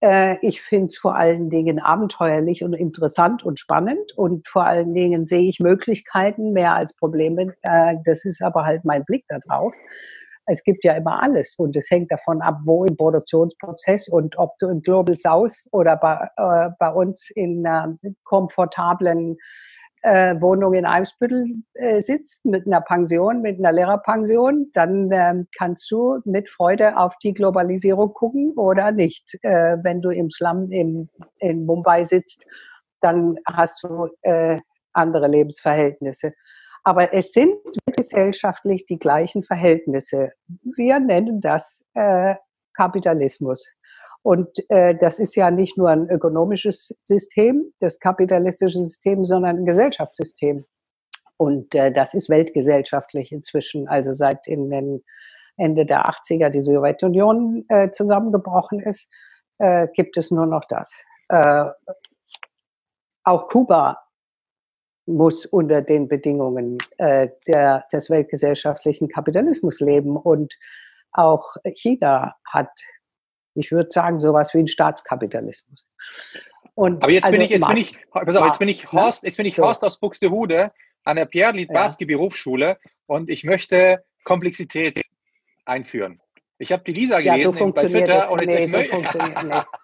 [0.00, 4.94] Äh, ich finde es vor allen Dingen abenteuerlich und interessant und spannend und vor allen
[4.94, 7.54] Dingen sehe ich Möglichkeiten mehr als Probleme.
[7.62, 9.74] Äh, das ist aber halt mein Blick darauf.
[10.48, 14.56] Es gibt ja immer alles und es hängt davon ab, wo im Produktionsprozess und ob
[14.60, 19.36] du im Global South oder bei, äh, bei uns in äh, komfortablen
[20.06, 25.90] äh, Wohnung in Eimsbüttel äh, sitzt, mit einer Pension, mit einer Lehrerpension, dann ähm, kannst
[25.90, 29.36] du mit Freude auf die Globalisierung gucken oder nicht.
[29.42, 31.08] Äh, wenn du im Slum in,
[31.40, 32.46] in Mumbai sitzt,
[33.00, 34.60] dann hast du äh,
[34.92, 36.32] andere Lebensverhältnisse.
[36.84, 37.56] Aber es sind
[37.96, 40.30] gesellschaftlich die gleichen Verhältnisse.
[40.76, 42.36] Wir nennen das äh,
[42.74, 43.66] Kapitalismus.
[44.26, 49.66] Und äh, das ist ja nicht nur ein ökonomisches System, das kapitalistische System, sondern ein
[49.66, 50.64] Gesellschaftssystem.
[51.36, 53.86] Und äh, das ist weltgesellschaftlich inzwischen.
[53.86, 55.04] Also seit in den
[55.56, 59.08] Ende der 80er die Sowjetunion äh, zusammengebrochen ist,
[59.58, 60.92] äh, gibt es nur noch das.
[61.28, 61.66] Äh,
[63.22, 64.02] auch Kuba
[65.06, 70.16] muss unter den Bedingungen äh, der, des weltgesellschaftlichen Kapitalismus leben.
[70.16, 70.52] Und
[71.12, 72.72] auch China hat
[73.56, 75.84] ich würde sagen, sowas wie ein Staatskapitalismus.
[76.74, 79.24] Und Aber jetzt also bin ich, jetzt bin ich, pass auf, jetzt bin ich Horst,
[79.24, 80.72] jetzt bin ich Horst aus Buxtehude
[81.04, 82.16] an der Pierre Littbarski ja.
[82.16, 85.00] Berufsschule und ich möchte Komplexität
[85.64, 86.20] einführen.
[86.58, 89.66] Ich habe die Lisa gelesen ja, so bei Twitter das, und nee, so funktioniert nicht.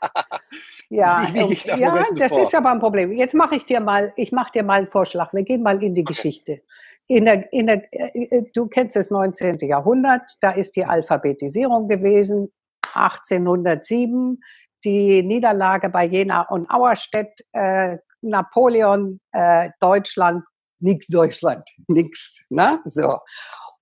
[0.88, 2.42] Ja, wie da ja das vor?
[2.42, 3.12] ist aber ein Problem.
[3.12, 5.32] Jetzt mache ich dir mal, ich mache dir mal einen Vorschlag.
[5.32, 6.12] Wir gehen mal in die okay.
[6.12, 6.61] Geschichte.
[7.06, 9.56] In der, in der, äh, du kennst das 19.
[9.61, 12.52] Jahrhundert, da ist die Alphabetisierung gewesen.
[12.94, 14.38] 1807
[14.85, 20.44] die Niederlage bei Jena und Auerstedt, äh, Napoleon, äh, Deutschland,
[20.81, 22.81] nix Deutschland, nix, ne?
[22.85, 23.18] So.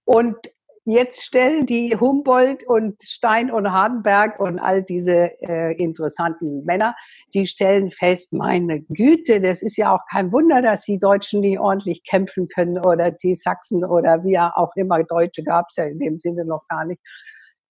[0.05, 0.37] Und
[0.85, 6.97] jetzt stellen die Humboldt und Stein und Hardenberg und all diese äh, interessanten Männer,
[7.35, 11.59] die stellen fest, meine Güte, das ist ja auch kein Wunder, dass die Deutschen nie
[11.59, 15.99] ordentlich kämpfen können oder die Sachsen oder wie auch immer, Deutsche gab es ja in
[15.99, 17.01] dem Sinne noch gar nicht.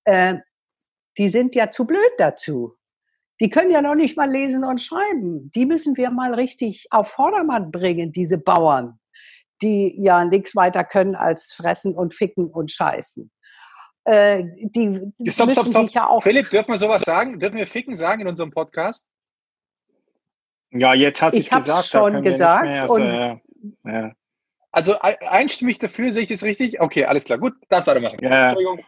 [0.04, 0.36] Äh,
[1.18, 2.76] die sind ja zu blöd dazu.
[3.40, 5.50] Die können ja noch nicht mal lesen und schreiben.
[5.54, 9.00] Die müssen wir mal richtig auf Vordermann bringen, diese Bauern
[9.62, 13.30] die ja nichts weiter können als fressen und ficken und scheißen.
[14.04, 15.90] Äh, die stopp, stopp, stopp.
[15.90, 17.38] Ja auch Philipp, dürfen wir sowas sagen?
[17.38, 19.08] Dürfen wir ficken sagen in unserem Podcast?
[20.70, 21.86] Ja, jetzt hat ich gesagt.
[21.86, 22.64] schon gesagt.
[22.64, 23.40] Mehr, und, also,
[23.84, 24.12] ja.
[24.70, 26.80] also einstimmig dafür, sehe ich das richtig?
[26.80, 27.38] Okay, alles klar.
[27.38, 28.18] Gut, darfst du weitermachen.
[28.22, 28.48] Ja.
[28.48, 28.80] Entschuldigung.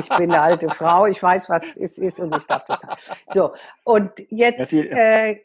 [0.00, 3.00] Ich bin eine alte Frau, ich weiß, was es ist und ich darf das haben.
[3.26, 3.52] So,
[3.84, 5.40] und jetzt äh,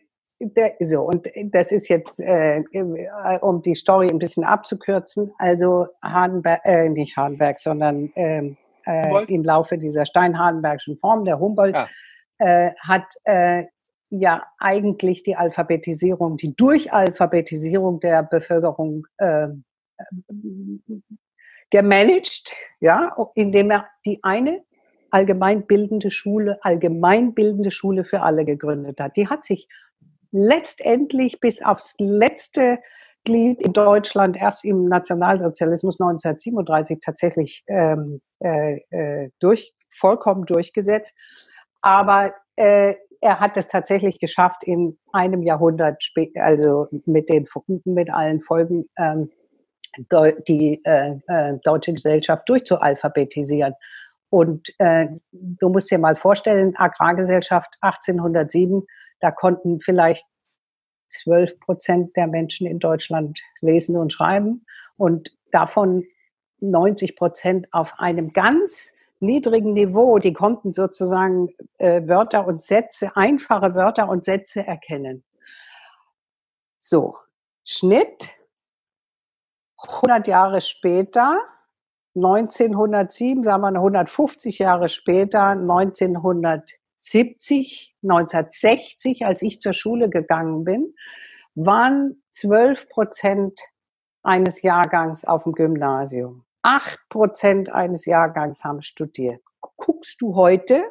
[0.80, 2.64] so, und das ist jetzt, äh,
[3.42, 9.44] um die Story ein bisschen abzukürzen, also Hardenberg, äh, nicht Hardenberg, sondern ähm, äh, im
[9.44, 11.88] Laufe dieser steinhardenbergischen Form, der Humboldt, ja.
[12.40, 13.64] äh, hat äh,
[14.10, 19.48] ja eigentlich die Alphabetisierung, die Durchalphabetisierung der Bevölkerung äh,
[21.70, 24.64] gemanagt, ja, indem er die eine
[25.12, 29.16] allgemeinbildende Schule, allgemeinbildende Schule für alle gegründet hat.
[29.16, 29.68] Die hat sich
[30.32, 32.80] letztendlich bis aufs letzte
[33.24, 41.18] Glied in Deutschland erst im Nationalsozialismus 1937 tatsächlich ähm, äh, äh, durch, vollkommen durchgesetzt.
[41.82, 46.04] Aber äh, er hat es tatsächlich geschafft, in einem Jahrhundert,
[46.36, 47.46] also mit, den,
[47.86, 49.32] mit allen Folgen, ähm,
[49.98, 53.74] die äh, äh, deutsche Gesellschaft durchzualphabetisieren.
[54.30, 58.86] Und äh, du musst dir mal vorstellen, Agrargesellschaft 1807
[59.20, 60.26] da konnten vielleicht
[61.10, 64.66] 12 Prozent der Menschen in Deutschland lesen und schreiben
[64.98, 66.06] und davon
[66.60, 70.20] 90 Prozent auf einem ganz niedrigen Niveau.
[70.20, 75.24] Die konnten sozusagen äh, Wörter und Sätze, einfache Wörter und Sätze erkennen.
[76.78, 77.16] So,
[77.64, 78.30] Schnitt
[79.88, 81.42] 100 Jahre später,
[82.16, 90.96] 1907, sagen wir 150 Jahre später, 1900 70, 1960, als ich zur Schule gegangen bin,
[91.54, 93.60] waren 12 Prozent
[94.24, 96.46] eines Jahrgangs auf dem Gymnasium.
[96.64, 99.42] 8 Prozent eines Jahrgangs haben studiert.
[99.78, 100.84] Guckst du heute,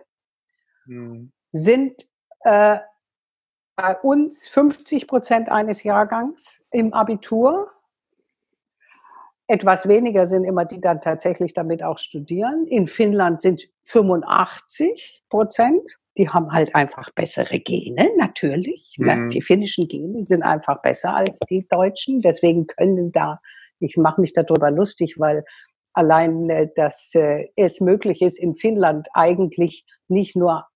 [0.87, 1.33] mhm.
[1.51, 2.09] sind
[2.45, 2.79] äh,
[3.77, 7.73] bei uns 50 Prozent eines Jahrgangs im Abitur
[9.55, 12.67] etwas weniger sind immer die dann tatsächlich damit auch studieren.
[12.67, 15.97] In Finnland sind 85 Prozent.
[16.17, 18.97] Die haben halt einfach bessere Gene, natürlich.
[18.99, 19.17] Ne?
[19.17, 19.29] Mhm.
[19.29, 22.21] Die finnischen Gene sind einfach besser als die deutschen.
[22.21, 23.41] Deswegen können da,
[23.79, 25.45] ich mache mich darüber lustig, weil
[25.93, 30.67] allein, äh, dass äh, es möglich ist, in Finnland eigentlich nicht nur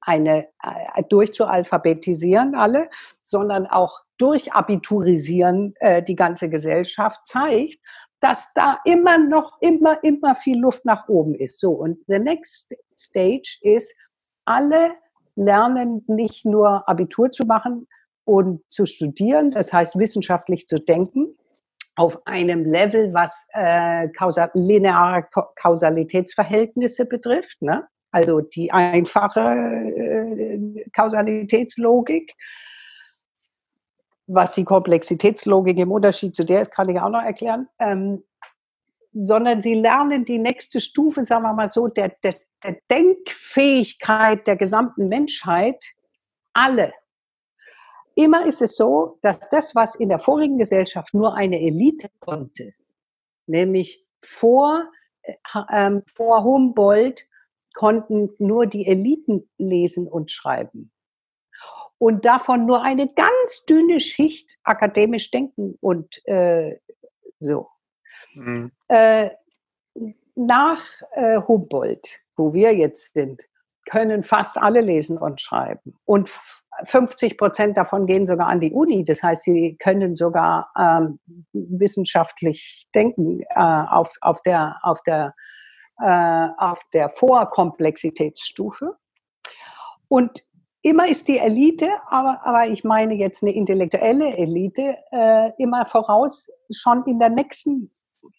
[0.00, 2.88] eine äh, durchzualphabetisieren alle,
[3.20, 7.78] sondern auch durchabiturisieren äh, die ganze Gesellschaft zeigt,
[8.22, 11.58] dass da immer noch, immer, immer viel Luft nach oben ist.
[11.58, 13.94] So, und the next stage ist,
[14.44, 14.92] alle
[15.34, 17.88] lernen nicht nur Abitur zu machen
[18.24, 21.36] und zu studieren, das heißt wissenschaftlich zu denken,
[21.96, 27.88] auf einem Level, was äh, kausal, lineare Kausalitätsverhältnisse betrifft, ne?
[28.12, 32.34] also die einfache äh, Kausalitätslogik
[34.34, 37.68] was die Komplexitätslogik im Unterschied zu der ist, kann ich auch noch erklären.
[37.78, 38.22] Ähm,
[39.14, 44.56] sondern sie lernen die nächste Stufe, sagen wir mal so, der, der, der Denkfähigkeit der
[44.56, 45.84] gesamten Menschheit,
[46.54, 46.92] alle.
[48.14, 52.72] Immer ist es so, dass das, was in der vorigen Gesellschaft nur eine Elite konnte,
[53.46, 54.90] nämlich vor,
[55.22, 55.34] äh,
[55.70, 57.26] ähm, vor Humboldt
[57.74, 60.91] konnten nur die Eliten lesen und schreiben
[62.02, 66.80] und davon nur eine ganz dünne Schicht akademisch denken und äh,
[67.38, 67.68] so.
[68.34, 68.72] Mhm.
[68.88, 69.30] Äh,
[70.34, 73.44] nach äh, Humboldt, wo wir jetzt sind,
[73.88, 75.94] können fast alle lesen und schreiben.
[76.04, 76.28] Und
[76.86, 79.04] 50 Prozent davon gehen sogar an die Uni.
[79.04, 81.20] Das heißt, sie können sogar ähm,
[81.52, 85.34] wissenschaftlich denken äh, auf, auf der, auf der
[86.00, 88.96] äh, auf der Vorkomplexitätsstufe.
[90.08, 90.42] Und
[90.82, 96.48] immer ist die Elite, aber, aber ich meine jetzt eine intellektuelle Elite, äh, immer voraus
[96.70, 97.88] schon in der nächsten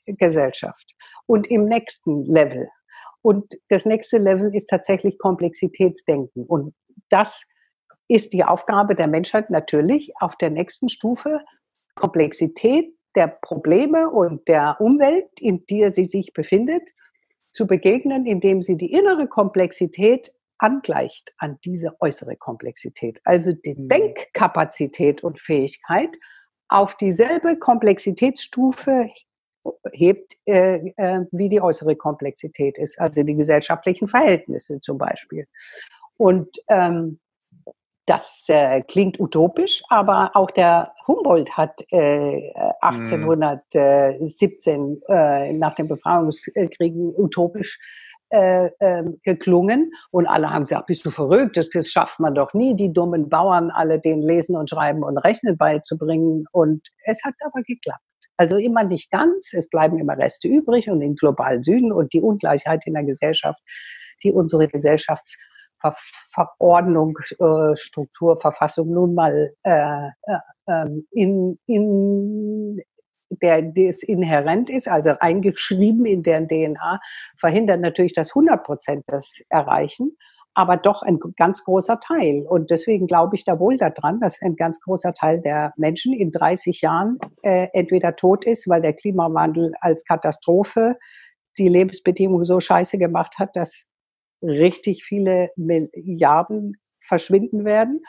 [0.05, 0.93] Gesellschaft
[1.25, 2.67] und im nächsten Level.
[3.21, 6.45] Und das nächste Level ist tatsächlich Komplexitätsdenken.
[6.45, 6.75] Und
[7.09, 7.45] das
[8.07, 11.39] ist die Aufgabe der Menschheit natürlich auf der nächsten Stufe,
[11.95, 16.89] Komplexität der Probleme und der Umwelt, in der sie sich befindet,
[17.51, 20.31] zu begegnen, indem sie die innere Komplexität
[20.63, 23.19] angleicht an diese äußere Komplexität.
[23.25, 23.89] Also die mhm.
[23.89, 26.17] Denkkapazität und Fähigkeit
[26.69, 29.09] auf dieselbe Komplexitätsstufe
[29.91, 35.45] hebt, äh, äh, wie die äußere Komplexität ist, also die gesellschaftlichen Verhältnisse zum Beispiel.
[36.17, 37.19] Und ähm,
[38.05, 47.13] das äh, klingt utopisch, aber auch der Humboldt hat äh, 1817 äh, nach den Befreiungskriegen
[47.15, 47.79] utopisch
[48.33, 49.91] äh, äh, geklungen.
[50.09, 53.29] Und alle haben gesagt, bist du verrückt, das, das schafft man doch nie, die dummen
[53.29, 56.45] Bauern alle den Lesen und Schreiben und Rechnen beizubringen.
[56.51, 58.01] Und es hat aber geklappt.
[58.37, 62.21] Also immer nicht ganz, es bleiben immer Reste übrig und im globalen Süden und die
[62.21, 63.61] Ungleichheit in der Gesellschaft,
[64.23, 65.37] die unsere Gesellschafts
[65.79, 65.95] Ver
[66.31, 72.81] Verordnung, äh, Struktur, Verfassung nun mal äh, äh, ähm, in, in
[73.41, 76.99] der das inhärent ist, also eingeschrieben in deren DNA,
[77.37, 80.17] verhindert natürlich, dass 100 Prozent das erreichen,
[80.53, 82.45] aber doch ein ganz großer Teil.
[82.47, 86.31] Und deswegen glaube ich da wohl daran, dass ein ganz großer Teil der Menschen in
[86.31, 90.97] 30 Jahren äh, entweder tot ist, weil der Klimawandel als Katastrophe
[91.57, 93.85] die Lebensbedingungen so scheiße gemacht hat, dass
[94.41, 98.01] richtig viele Milliarden verschwinden werden.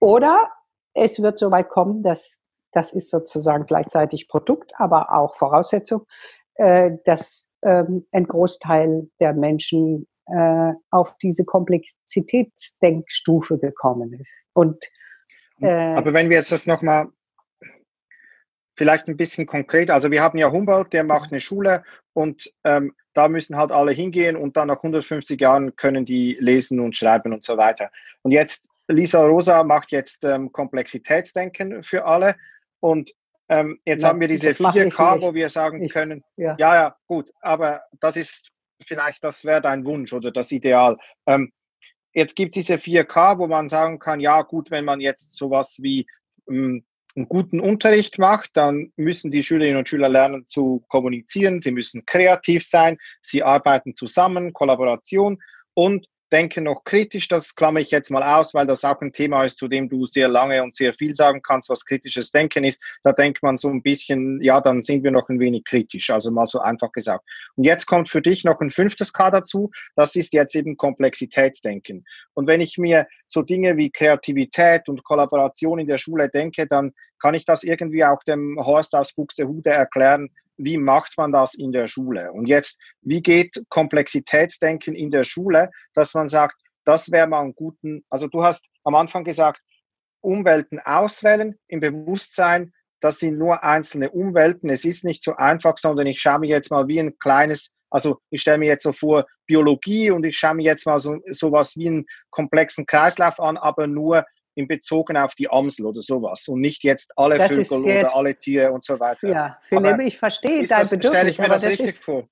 [0.00, 0.50] Oder
[0.94, 2.40] es wird so weit kommen, dass
[2.72, 6.06] das ist sozusagen gleichzeitig Produkt, aber auch Voraussetzung,
[6.54, 14.46] äh, dass ähm, ein Großteil der Menschen äh, auf diese Komplexitätsdenkstufe gekommen ist.
[14.52, 14.84] Und
[15.60, 17.08] äh, aber wenn wir jetzt das nochmal
[18.76, 22.94] vielleicht ein bisschen konkret, also wir haben ja Humboldt, der macht eine Schule und ähm,
[23.14, 27.32] da müssen halt alle hingehen und dann nach 150 Jahren können die lesen und schreiben
[27.32, 27.90] und so weiter.
[28.22, 32.36] Und jetzt, Lisa Rosa macht jetzt ähm, Komplexitätsdenken für alle
[32.80, 33.12] und
[33.48, 36.56] ähm, jetzt ja, haben wir diese 4K, wo wir sagen ich, können, ja.
[36.58, 38.50] ja, ja, gut, aber das ist
[38.82, 40.96] vielleicht, das wäre dein Wunsch oder das Ideal.
[41.26, 41.52] Ähm,
[42.12, 45.78] jetzt gibt es diese 4K, wo man sagen kann, ja gut, wenn man jetzt sowas
[45.80, 46.06] wie
[46.48, 46.84] ähm,
[47.14, 52.04] einen guten Unterricht macht, dann müssen die Schülerinnen und Schüler lernen zu kommunizieren, sie müssen
[52.04, 55.38] kreativ sein, sie arbeiten zusammen, Kollaboration
[55.74, 56.06] und
[56.36, 59.56] denke noch kritisch, das klammer ich jetzt mal aus, weil das auch ein Thema ist,
[59.58, 62.82] zu dem du sehr lange und sehr viel sagen kannst, was kritisches Denken ist.
[63.02, 66.30] Da denkt man so ein bisschen, ja, dann sind wir noch ein wenig kritisch, also
[66.30, 67.24] mal so einfach gesagt.
[67.54, 72.04] Und jetzt kommt für dich noch ein fünftes K dazu, das ist jetzt eben Komplexitätsdenken.
[72.34, 76.92] Und wenn ich mir so Dinge wie Kreativität und Kollaboration in der Schule denke, dann
[77.18, 81.72] kann ich das irgendwie auch dem Horst aus Buxtehude erklären, wie macht man das in
[81.72, 82.32] der Schule?
[82.32, 87.54] Und jetzt, wie geht Komplexitätsdenken in der Schule, dass man sagt, das wäre mal einen
[87.54, 89.60] guten, also du hast am Anfang gesagt,
[90.20, 94.70] Umwelten auswählen im Bewusstsein, das sind nur einzelne Umwelten.
[94.70, 98.18] Es ist nicht so einfach, sondern ich schaue mir jetzt mal wie ein kleines, also
[98.30, 101.76] ich stelle mir jetzt so vor Biologie und ich schaue mir jetzt mal so sowas
[101.76, 104.24] wie einen komplexen Kreislauf an, aber nur
[104.56, 108.16] in Bezogen auf die Amsel oder sowas und nicht jetzt alle das Vögel jetzt, oder
[108.16, 109.28] alle Tiere und so weiter.
[109.28, 111.10] Ja, Philipp, ich verstehe dein das, Bedürfnis.
[111.10, 112.28] Stelle ich mir das richtig ist, vor.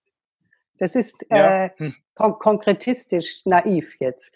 [0.78, 1.66] Das ist ja.
[1.66, 1.94] äh, hm.
[2.14, 4.32] kon konkretistisch naiv jetzt.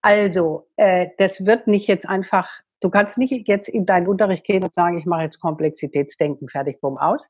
[0.00, 4.62] Also, äh, das wird nicht jetzt einfach, du kannst nicht jetzt in deinen Unterricht gehen
[4.62, 7.28] und sagen, ich mache jetzt Komplexitätsdenken, fertig, bumm, aus.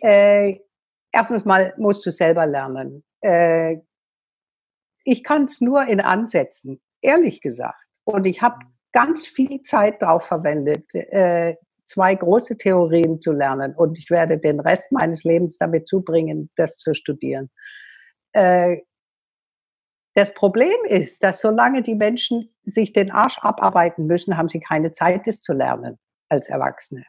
[0.00, 0.60] Äh,
[1.12, 3.02] erstens mal musst du selber lernen.
[3.20, 3.78] Äh,
[5.04, 7.84] ich kann es nur in Ansätzen, ehrlich gesagt.
[8.04, 8.58] Und ich habe
[8.92, 14.60] ganz viel Zeit darauf verwendet, äh, zwei große Theorien zu lernen und ich werde den
[14.60, 17.50] Rest meines Lebens damit zubringen, das zu studieren.
[18.32, 18.78] Äh,
[20.14, 24.92] das Problem ist, dass solange die Menschen sich den Arsch abarbeiten müssen, haben sie keine
[24.92, 25.98] Zeit, das zu lernen
[26.28, 27.04] als Erwachsene.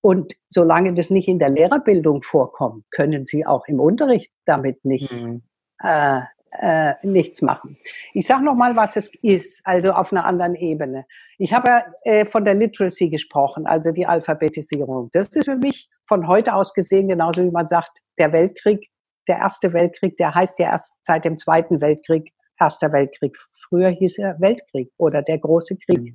[0.00, 5.12] Und solange das nicht in der Lehrerbildung vorkommt, können sie auch im Unterricht damit nicht
[5.12, 5.42] mhm.
[5.82, 6.20] äh,
[6.60, 7.76] äh, nichts machen.
[8.12, 11.06] Ich sage noch mal, was es ist, also auf einer anderen Ebene.
[11.38, 15.10] Ich habe äh, von der Literacy gesprochen, also die Alphabetisierung.
[15.12, 18.88] Das ist für mich von heute aus gesehen genauso wie man sagt, der Weltkrieg,
[19.28, 23.36] der erste Weltkrieg, der heißt ja erst seit dem Zweiten Weltkrieg Erster Weltkrieg.
[23.36, 26.14] Früher hieß er Weltkrieg oder der große Krieg.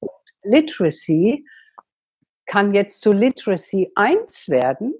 [0.00, 0.10] Und
[0.42, 1.46] Literacy
[2.46, 4.94] kann jetzt zu Literacy 1 werden,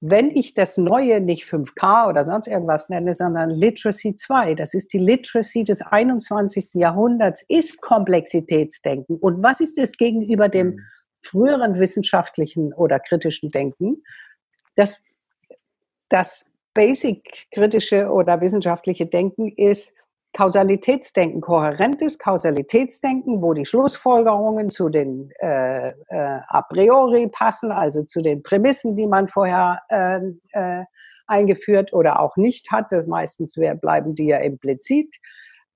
[0.00, 4.92] wenn ich das Neue nicht 5K oder sonst irgendwas nenne, sondern Literacy 2, das ist
[4.94, 6.74] die Literacy des 21.
[6.74, 9.18] Jahrhunderts, ist Komplexitätsdenken.
[9.18, 10.80] Und was ist es gegenüber dem mhm.
[11.18, 14.02] früheren wissenschaftlichen oder kritischen Denken?
[14.74, 15.04] Das,
[16.08, 19.94] das basic-kritische oder wissenschaftliche Denken ist
[20.32, 25.92] Kausalitätsdenken, kohärentes Kausalitätsdenken, wo die Schlussfolgerungen zu den äh, äh,
[26.48, 30.20] a priori passen, also zu den Prämissen, die man vorher äh,
[30.52, 30.84] äh,
[31.26, 33.04] eingeführt oder auch nicht hatte.
[33.08, 35.16] Meistens bleiben die ja implizit,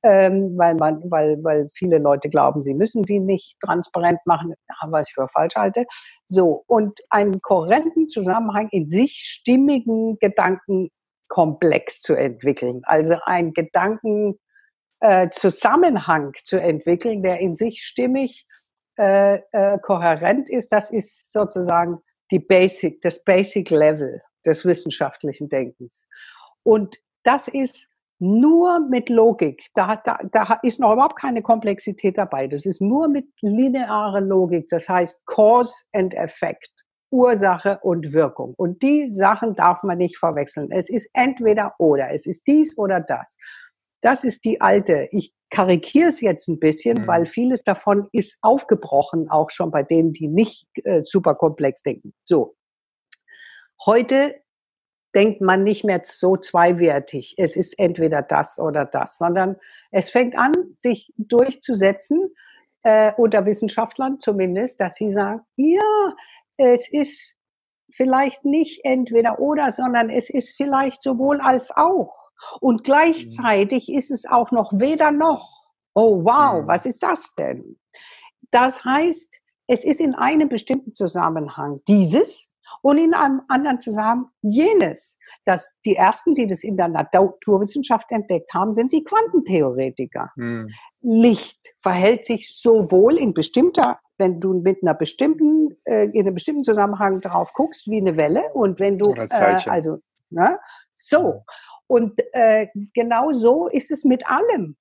[0.04, 4.54] ähm, weil, man, weil, weil viele Leute glauben, sie müssen die nicht transparent machen,
[4.88, 5.84] was ich für falsch halte.
[6.26, 12.82] So, und einen kohärenten Zusammenhang in sich stimmigen Gedankenkomplex zu entwickeln.
[12.84, 14.38] Also ein Gedanken,
[15.04, 18.46] äh, Zusammenhang zu entwickeln, der in sich stimmig
[18.98, 21.98] äh, äh, kohärent ist, das ist sozusagen
[22.30, 26.06] die Basic, das Basic Level des wissenschaftlichen Denkens.
[26.62, 27.88] Und das ist
[28.18, 29.66] nur mit Logik.
[29.74, 32.46] Da, da, da ist noch überhaupt keine Komplexität dabei.
[32.46, 34.70] Das ist nur mit linearer Logik.
[34.70, 36.70] Das heißt Cause and Effect.
[37.10, 38.54] Ursache und Wirkung.
[38.56, 40.72] Und die Sachen darf man nicht verwechseln.
[40.72, 42.10] Es ist entweder oder.
[42.10, 43.36] Es ist dies oder das.
[44.04, 45.08] Das ist die alte.
[45.12, 47.06] Ich karikiere es jetzt ein bisschen, mhm.
[47.06, 52.12] weil vieles davon ist aufgebrochen, auch schon bei denen, die nicht äh, super komplex denken.
[52.22, 52.54] So.
[53.86, 54.34] Heute
[55.14, 57.34] denkt man nicht mehr so zweiwertig.
[57.38, 59.56] Es ist entweder das oder das, sondern
[59.90, 62.34] es fängt an, sich durchzusetzen,
[62.82, 66.14] äh, unter Wissenschaftlern zumindest, dass sie sagen, ja,
[66.58, 67.36] es ist
[67.90, 72.23] vielleicht nicht entweder oder, sondern es ist vielleicht sowohl als auch.
[72.60, 72.82] Und mhm.
[72.82, 75.48] gleichzeitig ist es auch noch weder noch.
[75.94, 76.68] Oh, wow, mhm.
[76.68, 77.78] was ist das denn?
[78.50, 82.48] Das heißt, es ist in einem bestimmten Zusammenhang dieses
[82.82, 85.18] und in einem anderen Zusammenhang jenes.
[85.44, 90.30] Das, die ersten, die das in der Naturwissenschaft entdeckt haben, sind die Quantentheoretiker.
[90.36, 90.70] Mhm.
[91.00, 96.64] Licht verhält sich sowohl in bestimmter, wenn du mit einer bestimmten, äh, in einem bestimmten
[96.64, 99.28] Zusammenhang drauf guckst, wie eine Welle und wenn du, äh,
[99.66, 99.98] also,
[100.30, 100.58] ne,
[100.94, 101.42] so.
[101.86, 104.76] Und äh, genau so ist es mit allem.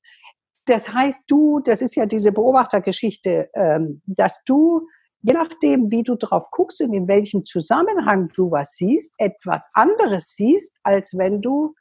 [0.65, 4.87] Das heißt, du, das ist ja diese Beobachtergeschichte, ähm, dass du,
[5.21, 10.35] je nachdem, wie du drauf guckst und in welchem Zusammenhang du was siehst, etwas anderes
[10.35, 11.75] siehst, als wenn du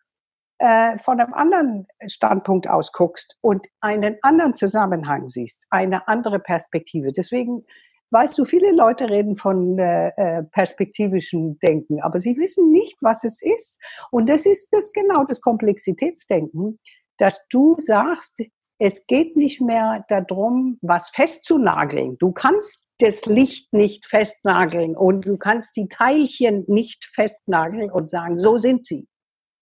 [0.59, 7.13] äh, von einem anderen Standpunkt aus guckst und einen anderen Zusammenhang siehst, eine andere Perspektive.
[7.13, 7.65] Deswegen
[8.13, 13.25] weißt du, viele Leute reden von äh, äh, perspektivischen Denken, aber sie wissen nicht, was
[13.25, 13.79] es ist.
[14.11, 16.79] Und das ist das genau das Komplexitätsdenken,
[17.19, 18.43] dass du sagst,
[18.79, 22.19] es geht nicht mehr darum, was festzunageln.
[22.19, 28.37] Du kannst das Licht nicht festnageln und du kannst die Teilchen nicht festnageln und sagen,
[28.37, 29.07] so sind sie.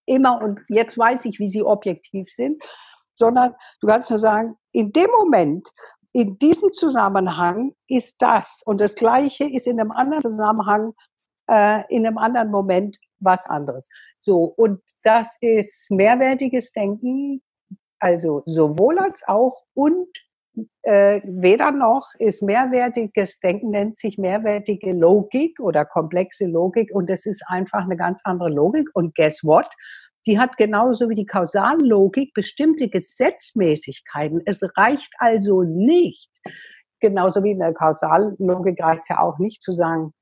[0.07, 2.61] Immer und jetzt weiß ich, wie sie objektiv sind,
[3.13, 5.69] sondern du kannst nur sagen, in dem Moment,
[6.13, 10.93] in diesem Zusammenhang ist das und das Gleiche ist in einem anderen Zusammenhang,
[11.49, 13.87] äh, in einem anderen Moment was anderes.
[14.19, 17.41] So, und das ist mehrwertiges Denken,
[17.99, 20.07] also sowohl als auch und
[20.83, 27.25] äh, weder noch ist mehrwertiges Denken, nennt sich mehrwertige Logik oder komplexe Logik und das
[27.25, 28.89] ist einfach eine ganz andere Logik.
[28.93, 29.69] Und guess what?
[30.25, 34.41] Die hat genauso wie die Kausallogik bestimmte Gesetzmäßigkeiten.
[34.45, 36.29] Es reicht also nicht,
[36.99, 40.13] genauso wie in der Kausallogik reicht es ja auch nicht zu sagen,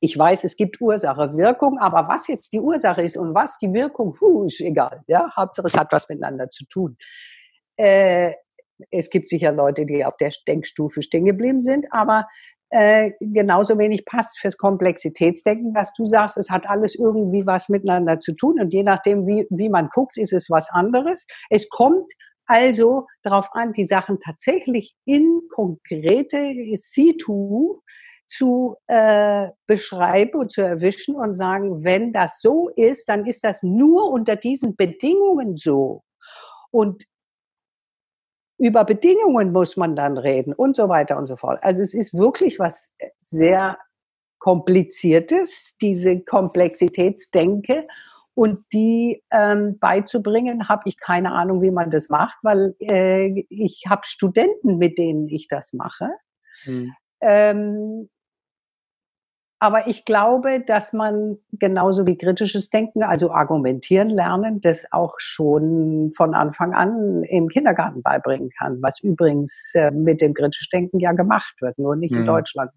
[0.00, 3.72] ich weiß, es gibt Ursache, Wirkung, aber was jetzt die Ursache ist und was die
[3.72, 5.02] Wirkung, puh, ist egal.
[5.08, 5.30] Ja?
[5.36, 6.96] Hauptsache, es hat was miteinander zu tun.
[7.76, 8.32] Äh,
[8.90, 12.26] es gibt sicher Leute, die auf der Denkstufe stehen geblieben sind, aber
[12.70, 18.20] äh, genauso wenig passt fürs Komplexitätsdenken, dass du sagst, es hat alles irgendwie was miteinander
[18.20, 21.26] zu tun und je nachdem, wie, wie man guckt, ist es was anderes.
[21.50, 22.12] Es kommt
[22.46, 27.80] also darauf an, die Sachen tatsächlich in konkrete Situ
[28.26, 33.62] zu äh, beschreiben und zu erwischen und sagen, wenn das so ist, dann ist das
[33.62, 36.02] nur unter diesen Bedingungen so.
[36.70, 37.04] Und
[38.60, 41.58] über Bedingungen muss man dann reden und so weiter und so fort.
[41.62, 42.92] Also es ist wirklich was
[43.22, 43.78] sehr
[44.38, 47.86] kompliziertes, diese Komplexitätsdenke
[48.34, 53.84] und die ähm, beizubringen, habe ich keine Ahnung, wie man das macht, weil äh, ich
[53.88, 56.10] habe Studenten, mit denen ich das mache.
[56.64, 56.92] Hm.
[57.22, 58.10] Ähm,
[59.62, 66.12] aber ich glaube, dass man genauso wie kritisches Denken, also argumentieren lernen, das auch schon
[66.16, 71.12] von Anfang an im Kindergarten beibringen kann, was übrigens äh, mit dem kritischen Denken ja
[71.12, 72.20] gemacht wird, nur nicht mhm.
[72.20, 72.70] in Deutschland.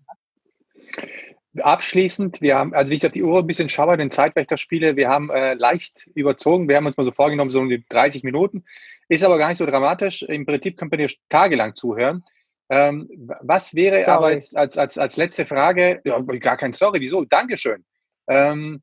[1.62, 5.08] abschließend, wir haben, also wie ich auf die Uhr ein bisschen schaue, den Zeitwächter-Spiele, wir
[5.08, 6.68] haben äh, leicht überzogen.
[6.68, 8.66] Wir haben uns mal so vorgenommen, so um die 30 Minuten.
[9.08, 10.24] Ist aber gar nicht so dramatisch.
[10.24, 12.24] Im Prinzip können wir tagelang zuhören.
[12.74, 13.08] Ähm,
[13.42, 14.10] was wäre sorry.
[14.10, 17.24] aber jetzt als, als, als letzte Frage, ja, gar kein Sorry, wieso?
[17.24, 17.86] Dankeschön.
[18.28, 18.82] Ähm,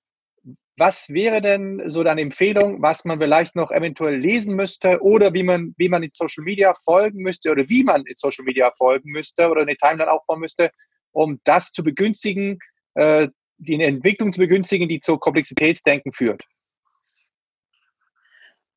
[0.77, 5.43] was wäre denn so deine Empfehlung, was man vielleicht noch eventuell lesen müsste oder wie
[5.43, 9.11] man, wie man in Social Media folgen müsste oder wie man in Social Media folgen
[9.11, 10.71] müsste oder eine Timeline aufbauen müsste,
[11.11, 12.61] um das zu begünstigen,
[12.95, 13.27] äh,
[13.59, 16.45] die Entwicklung zu begünstigen, die zu Komplexitätsdenken führt?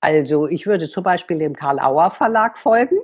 [0.01, 2.97] Also ich würde zum Beispiel dem Karl Auer Verlag folgen.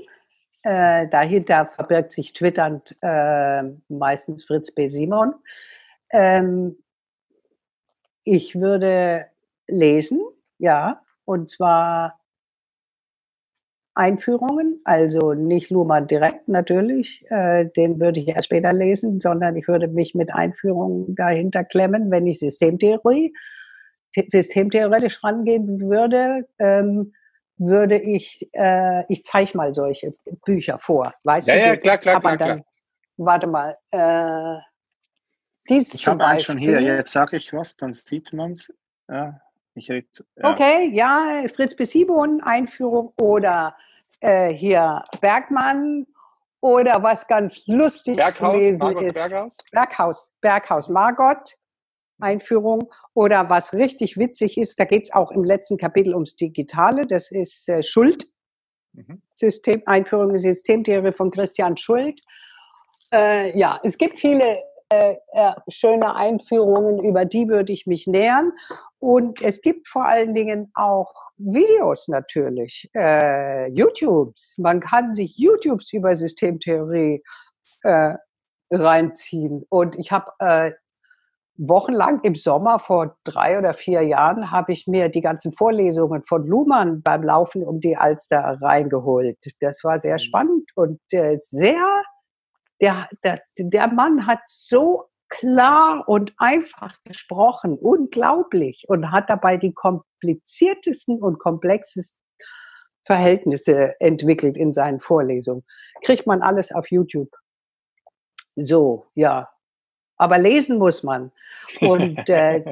[0.63, 4.87] Äh, dahinter verbirgt sich twitternd äh, meistens Fritz B.
[4.87, 5.33] Simon.
[6.11, 6.77] Ähm,
[8.23, 9.25] ich würde
[9.67, 10.21] lesen,
[10.57, 12.19] ja, und zwar
[13.95, 19.67] Einführungen, also nicht Luhmann direkt natürlich, äh, den würde ich erst später lesen, sondern ich
[19.67, 23.33] würde mich mit Einführungen dahinter klemmen, wenn ich Systemtheorie,
[24.11, 27.13] systemtheoretisch rangehen würde, ähm,
[27.59, 30.11] würde ich, äh, ich zeige mal solche
[30.45, 31.13] Bücher vor.
[31.23, 32.65] Weißt ja, du, ja, klar, klar, klar, dann, klar.
[33.17, 33.77] Warte mal.
[33.91, 34.59] Äh,
[35.69, 36.81] dies ich habe einen schon hier.
[36.81, 38.73] Jetzt sage ich was, dann sieht man es.
[39.09, 39.39] Ja,
[39.75, 40.01] ja.
[40.41, 41.83] Okay, ja, Fritz B.
[41.83, 43.75] Simon, Einführung oder
[44.19, 46.05] äh, hier Bergmann
[46.61, 49.15] oder was ganz lustig Berghaus, zu lesen Margot ist.
[49.15, 49.57] Berghaus?
[49.71, 51.57] Berghaus, Berghaus Margot,
[52.19, 52.91] Einführung.
[53.13, 57.31] Oder was richtig witzig ist, da geht es auch im letzten Kapitel ums Digitale, das
[57.31, 58.25] ist äh, Schuld.
[58.93, 59.21] Mhm.
[59.35, 62.19] System, Einführung in Systemtheorie von Christian Schuld.
[63.13, 68.51] Äh, ja, es gibt viele äh, äh, schöne Einführungen, über die würde ich mich nähern.
[68.97, 74.57] Und es gibt vor allen Dingen auch Videos natürlich, äh, YouTubes.
[74.57, 77.23] Man kann sich YouTubes über Systemtheorie
[77.83, 78.15] äh,
[78.71, 79.63] reinziehen.
[79.69, 80.71] Und ich habe äh,
[81.59, 86.47] wochenlang im Sommer vor drei oder vier Jahren habe ich mir die ganzen Vorlesungen von
[86.47, 89.37] Luhmann beim Laufen um die Alster reingeholt.
[89.59, 90.19] Das war sehr mhm.
[90.19, 91.85] spannend und äh, sehr,
[92.81, 99.73] der, der, der Mann hat so klar und einfach gesprochen, unglaublich, und hat dabei die
[99.73, 102.19] kompliziertesten und komplexesten
[103.03, 105.63] Verhältnisse entwickelt in seinen Vorlesungen.
[106.03, 107.29] Kriegt man alles auf YouTube.
[108.55, 109.49] So, ja.
[110.19, 111.31] Aber lesen muss man.
[111.81, 112.63] Und äh,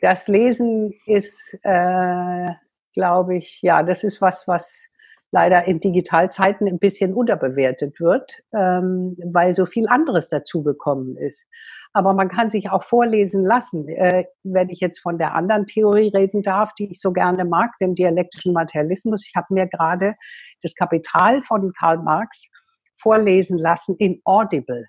[0.00, 2.48] das Lesen ist, äh,
[2.94, 4.88] glaube ich, ja, das ist was, was
[5.30, 11.44] leider in Digitalzeiten ein bisschen unterbewertet wird, ähm, weil so viel anderes dazu gekommen ist.
[11.92, 13.88] Aber man kann sich auch vorlesen lassen.
[13.88, 17.76] Äh, wenn ich jetzt von der anderen Theorie reden darf, die ich so gerne mag,
[17.78, 19.26] dem dialektischen Materialismus.
[19.26, 20.14] Ich habe mir gerade
[20.62, 22.50] das Kapital von Karl Marx
[22.96, 24.86] vorlesen lassen in Audible.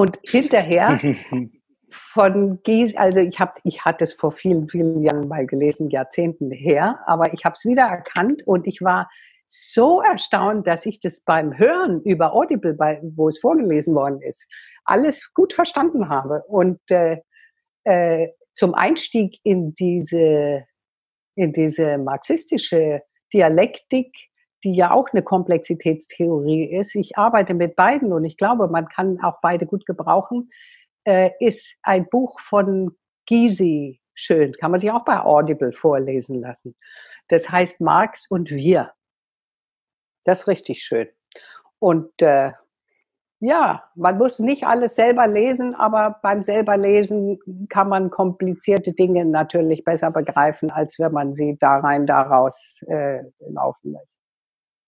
[0.00, 0.98] Und hinterher
[1.90, 6.50] von Gies, also ich habe, ich hatte es vor vielen, vielen Jahren mal gelesen, Jahrzehnten
[6.50, 9.10] her, aber ich habe es wieder erkannt und ich war
[9.46, 14.48] so erstaunt, dass ich das beim Hören über Audible, bei, wo es vorgelesen worden ist,
[14.84, 16.44] alles gut verstanden habe.
[16.48, 17.18] Und äh,
[17.84, 20.64] äh, zum Einstieg in diese,
[21.34, 23.02] in diese marxistische
[23.34, 24.29] Dialektik,
[24.64, 29.20] die ja auch eine Komplexitätstheorie ist, ich arbeite mit beiden und ich glaube, man kann
[29.22, 30.48] auch beide gut gebrauchen,
[31.04, 32.96] äh, ist ein Buch von
[33.26, 34.52] Gysi schön.
[34.52, 36.76] Kann man sich auch bei Audible vorlesen lassen.
[37.28, 38.92] Das heißt Marx und wir.
[40.24, 41.08] Das ist richtig schön.
[41.78, 42.52] Und äh,
[43.42, 47.38] ja, man muss nicht alles selber lesen, aber beim selber lesen
[47.70, 53.22] kann man komplizierte Dinge natürlich besser begreifen, als wenn man sie da rein daraus äh,
[53.38, 54.19] laufen lässt.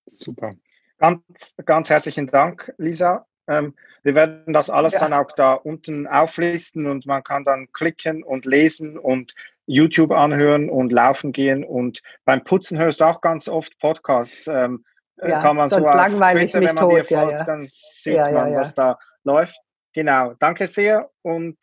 [0.07, 0.55] Super.
[0.99, 3.27] Ganz, ganz herzlichen Dank, Lisa.
[3.49, 5.01] Ähm, wir werden das alles ja.
[5.01, 9.35] dann auch da unten auflisten und man kann dann klicken und lesen und
[9.67, 14.47] YouTube anhören und laufen gehen und beim Putzen hörst du auch ganz oft Podcasts.
[14.49, 14.85] Ähm,
[15.19, 16.93] äh, ja, kann man sonst so langweilig Twitter, mich wenn man tot.
[16.93, 19.59] dir folgt, ja, dann sieht man, was da läuft.
[19.93, 21.59] Genau, danke sehr und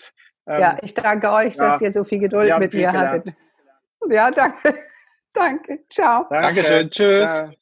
[0.47, 3.35] ähm, ja, ich danke euch, dass ihr so viel Geduld mit mir hattet.
[4.09, 4.75] Ja, danke.
[5.33, 5.79] danke.
[5.89, 6.25] Ciao.
[6.29, 6.89] Dankeschön.
[6.89, 7.29] Tschüss.
[7.29, 7.58] Ciao.